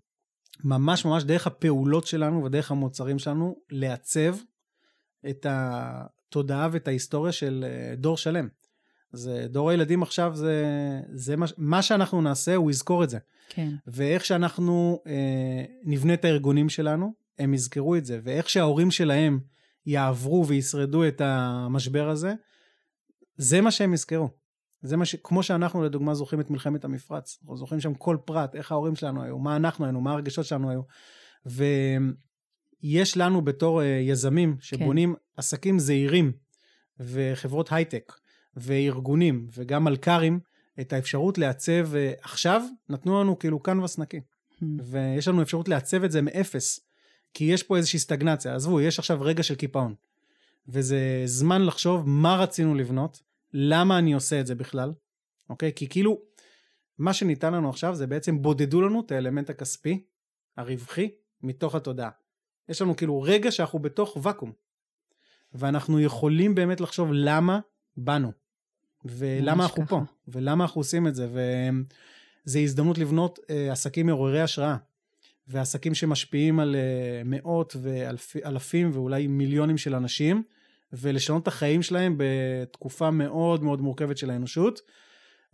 [0.65, 4.37] ממש ממש דרך הפעולות שלנו ודרך המוצרים שלנו, לעצב
[5.29, 8.49] את התודעה ואת ההיסטוריה של אה, דור שלם.
[9.17, 10.65] זה דור הילדים עכשיו, זה,
[11.13, 13.19] זה מה, מה שאנחנו נעשה, הוא יזכור את זה.
[13.49, 13.71] כן.
[13.87, 18.21] ואיך שאנחנו אה, נבנה את הארגונים שלנו, הם יזכרו את זה.
[18.23, 19.41] ואיך שההורים שלהם
[19.87, 22.35] יעברו וישרדו את המשבר הזה,
[23.37, 24.29] זה מה שהם יזכרו.
[24.83, 25.17] זה מה ש...
[25.23, 27.39] כמו שאנחנו לדוגמה זוכרים את מלחמת המפרץ.
[27.43, 30.71] אנחנו זוכרים שם כל פרט, איך ההורים שלנו היו, מה אנחנו היינו, מה הרגשות שלנו
[30.71, 30.81] היו.
[32.83, 34.57] ויש לנו בתור אה, יזמים.
[34.61, 35.21] שבונים כן.
[35.37, 36.33] עסקים זעירים
[37.01, 38.13] וחברות הייטק,
[38.57, 40.41] וארגונים וגם מלכ"רים
[40.81, 44.21] את האפשרות לעצב, אה, עכשיו נתנו לנו כאילו קנבס נקי.
[44.21, 44.65] Hmm.
[44.83, 46.81] ויש לנו אפשרות לעצב את זה מאפס,
[47.35, 48.55] כי יש פה איזושהי סטגנציה.
[48.55, 49.95] עזבו, יש עכשיו רגע של קיפאון.
[50.69, 54.93] וזה זמן לחשוב מה רצינו לבנות, למה אני עושה את זה בכלל,
[55.51, 55.73] אוקיי?
[55.77, 56.21] כי כאילו,
[56.99, 60.05] מה שניתן לנו עכשיו זה בעצם בודדו לנו את האלמנט הכספי,
[60.57, 61.11] הרווחי,
[61.43, 62.11] מתוך התודעה.
[62.69, 64.53] יש לנו כאילו רגע שאנחנו בתוך ואקום.
[65.53, 67.61] ואנחנו יכולים באמת לחשוב למה
[67.97, 68.33] באנו.
[69.11, 69.91] ולמה אנחנו ככה.
[69.91, 71.29] פה, ולמה אנחנו עושים את זה,
[72.47, 74.77] וזו הזדמנות לבנות uh, עסקים מעוררי השראה,
[75.49, 80.43] ועסקים שמשפיעים על uh, מאות ואלפים ואולי מיליונים של אנשים,
[80.93, 84.81] ולשנות את החיים שלהם בתקופה מאוד מאוד מורכבת של האנושות,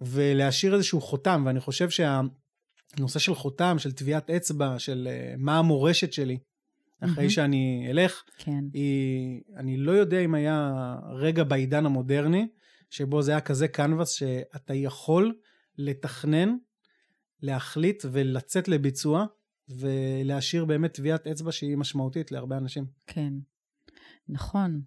[0.00, 6.12] ולהשאיר איזשהו חותם, ואני חושב שהנושא של חותם, של טביעת אצבע, של uh, מה המורשת
[6.12, 6.38] שלי,
[7.04, 7.30] אחרי mm-hmm.
[7.30, 8.64] שאני אלך, כן.
[8.72, 10.72] היא, אני לא יודע אם היה
[11.12, 12.46] רגע בעידן המודרני,
[12.92, 15.34] שבו זה היה כזה קנבס שאתה יכול
[15.78, 16.56] לתכנן,
[17.40, 19.26] להחליט ולצאת לביצוע,
[19.68, 22.84] ולהשאיר באמת טביעת אצבע שהיא משמעותית להרבה אנשים.
[23.06, 23.32] כן,
[24.28, 24.80] נכון.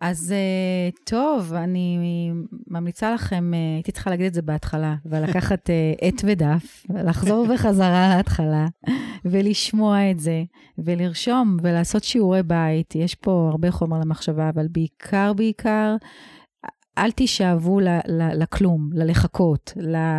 [0.00, 2.30] אז uh, טוב, אני
[2.66, 5.72] ממליצה לכם, uh, הייתי צריכה להגיד את זה בהתחלה, ולקחת uh,
[6.06, 8.66] עט ודף, לחזור בחזרה להתחלה,
[9.24, 10.44] ולשמוע את זה,
[10.78, 12.94] ולרשום, ולעשות שיעורי בית.
[12.94, 15.96] יש פה הרבה חומר למחשבה, אבל בעיקר, בעיקר,
[17.00, 17.80] אל תישאבו
[18.34, 19.72] לכלום, ללחכות,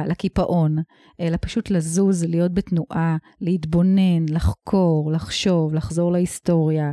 [0.07, 0.77] לקיפאון,
[1.19, 6.91] אלא פשוט לזוז, להיות בתנועה, להתבונן, לחקור, לחשוב, לחזור להיסטוריה,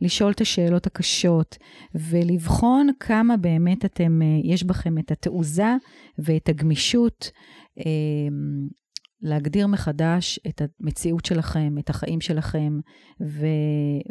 [0.00, 1.56] לשאול את השאלות הקשות,
[1.94, 5.74] ולבחון כמה באמת אתם, אה, יש בכם את התעוזה
[6.18, 7.30] ואת הגמישות.
[7.78, 8.68] אמ,
[9.22, 12.80] להגדיר מחדש את המציאות שלכם, את החיים שלכם,
[13.20, 13.46] ו,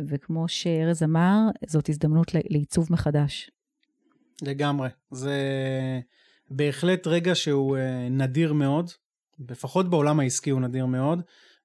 [0.10, 3.50] וכמו שארז אמר, זאת הזדמנות לעיצוב מחדש.
[4.42, 4.90] לגמרי.
[5.12, 5.34] זה...
[6.50, 8.92] בהחלט רגע שהוא אה, נדיר מאוד,
[9.50, 11.22] לפחות בעולם העסקי הוא נדיר מאוד,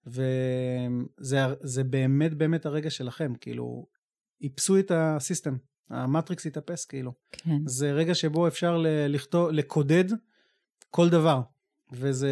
[0.07, 3.87] וזה באמת באמת הרגע שלכם, כאילו,
[4.43, 5.57] איפסו את הסיסטם,
[5.91, 7.13] המטריקס התאפס כאילו.
[7.33, 7.59] כן.
[7.67, 10.05] זה רגע שבו אפשר לכתוב, לקודד
[10.91, 11.41] כל דבר,
[11.93, 12.31] וזה,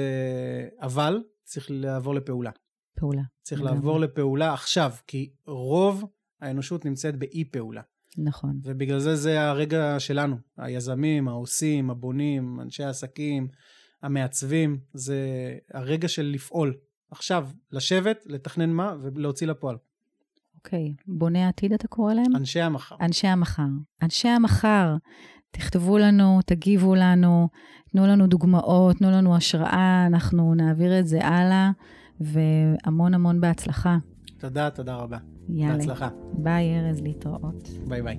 [0.80, 2.50] אבל צריך לעבור לפעולה.
[2.96, 3.22] פעולה.
[3.42, 3.74] צריך לגמרי.
[3.76, 6.04] לעבור לפעולה עכשיו, כי רוב
[6.40, 7.82] האנושות נמצאת באי פעולה.
[8.18, 8.60] נכון.
[8.62, 13.48] ובגלל זה זה הרגע שלנו, היזמים, העושים, הבונים, אנשי העסקים,
[14.02, 15.18] המעצבים, זה
[15.74, 16.74] הרגע של לפעול.
[17.10, 19.76] עכשיו, לשבת, לתכנן מה ולהוציא לפועל.
[20.56, 22.36] אוקיי, בוני העתיד אתה קורא להם?
[22.36, 22.96] אנשי המחר.
[23.00, 23.68] אנשי המחר.
[24.02, 24.96] אנשי המחר,
[25.50, 27.48] תכתבו לנו, תגיבו לנו,
[27.90, 31.70] תנו לנו דוגמאות, תנו לנו השראה, אנחנו נעביר את זה הלאה,
[32.20, 33.96] והמון המון בהצלחה.
[34.42, 35.18] תודה, תודה רבה.
[35.48, 35.76] יאללה.
[35.76, 36.08] בהצלחה.
[36.32, 37.68] ביי, ארז, להתראות.
[37.88, 38.18] ביי ביי.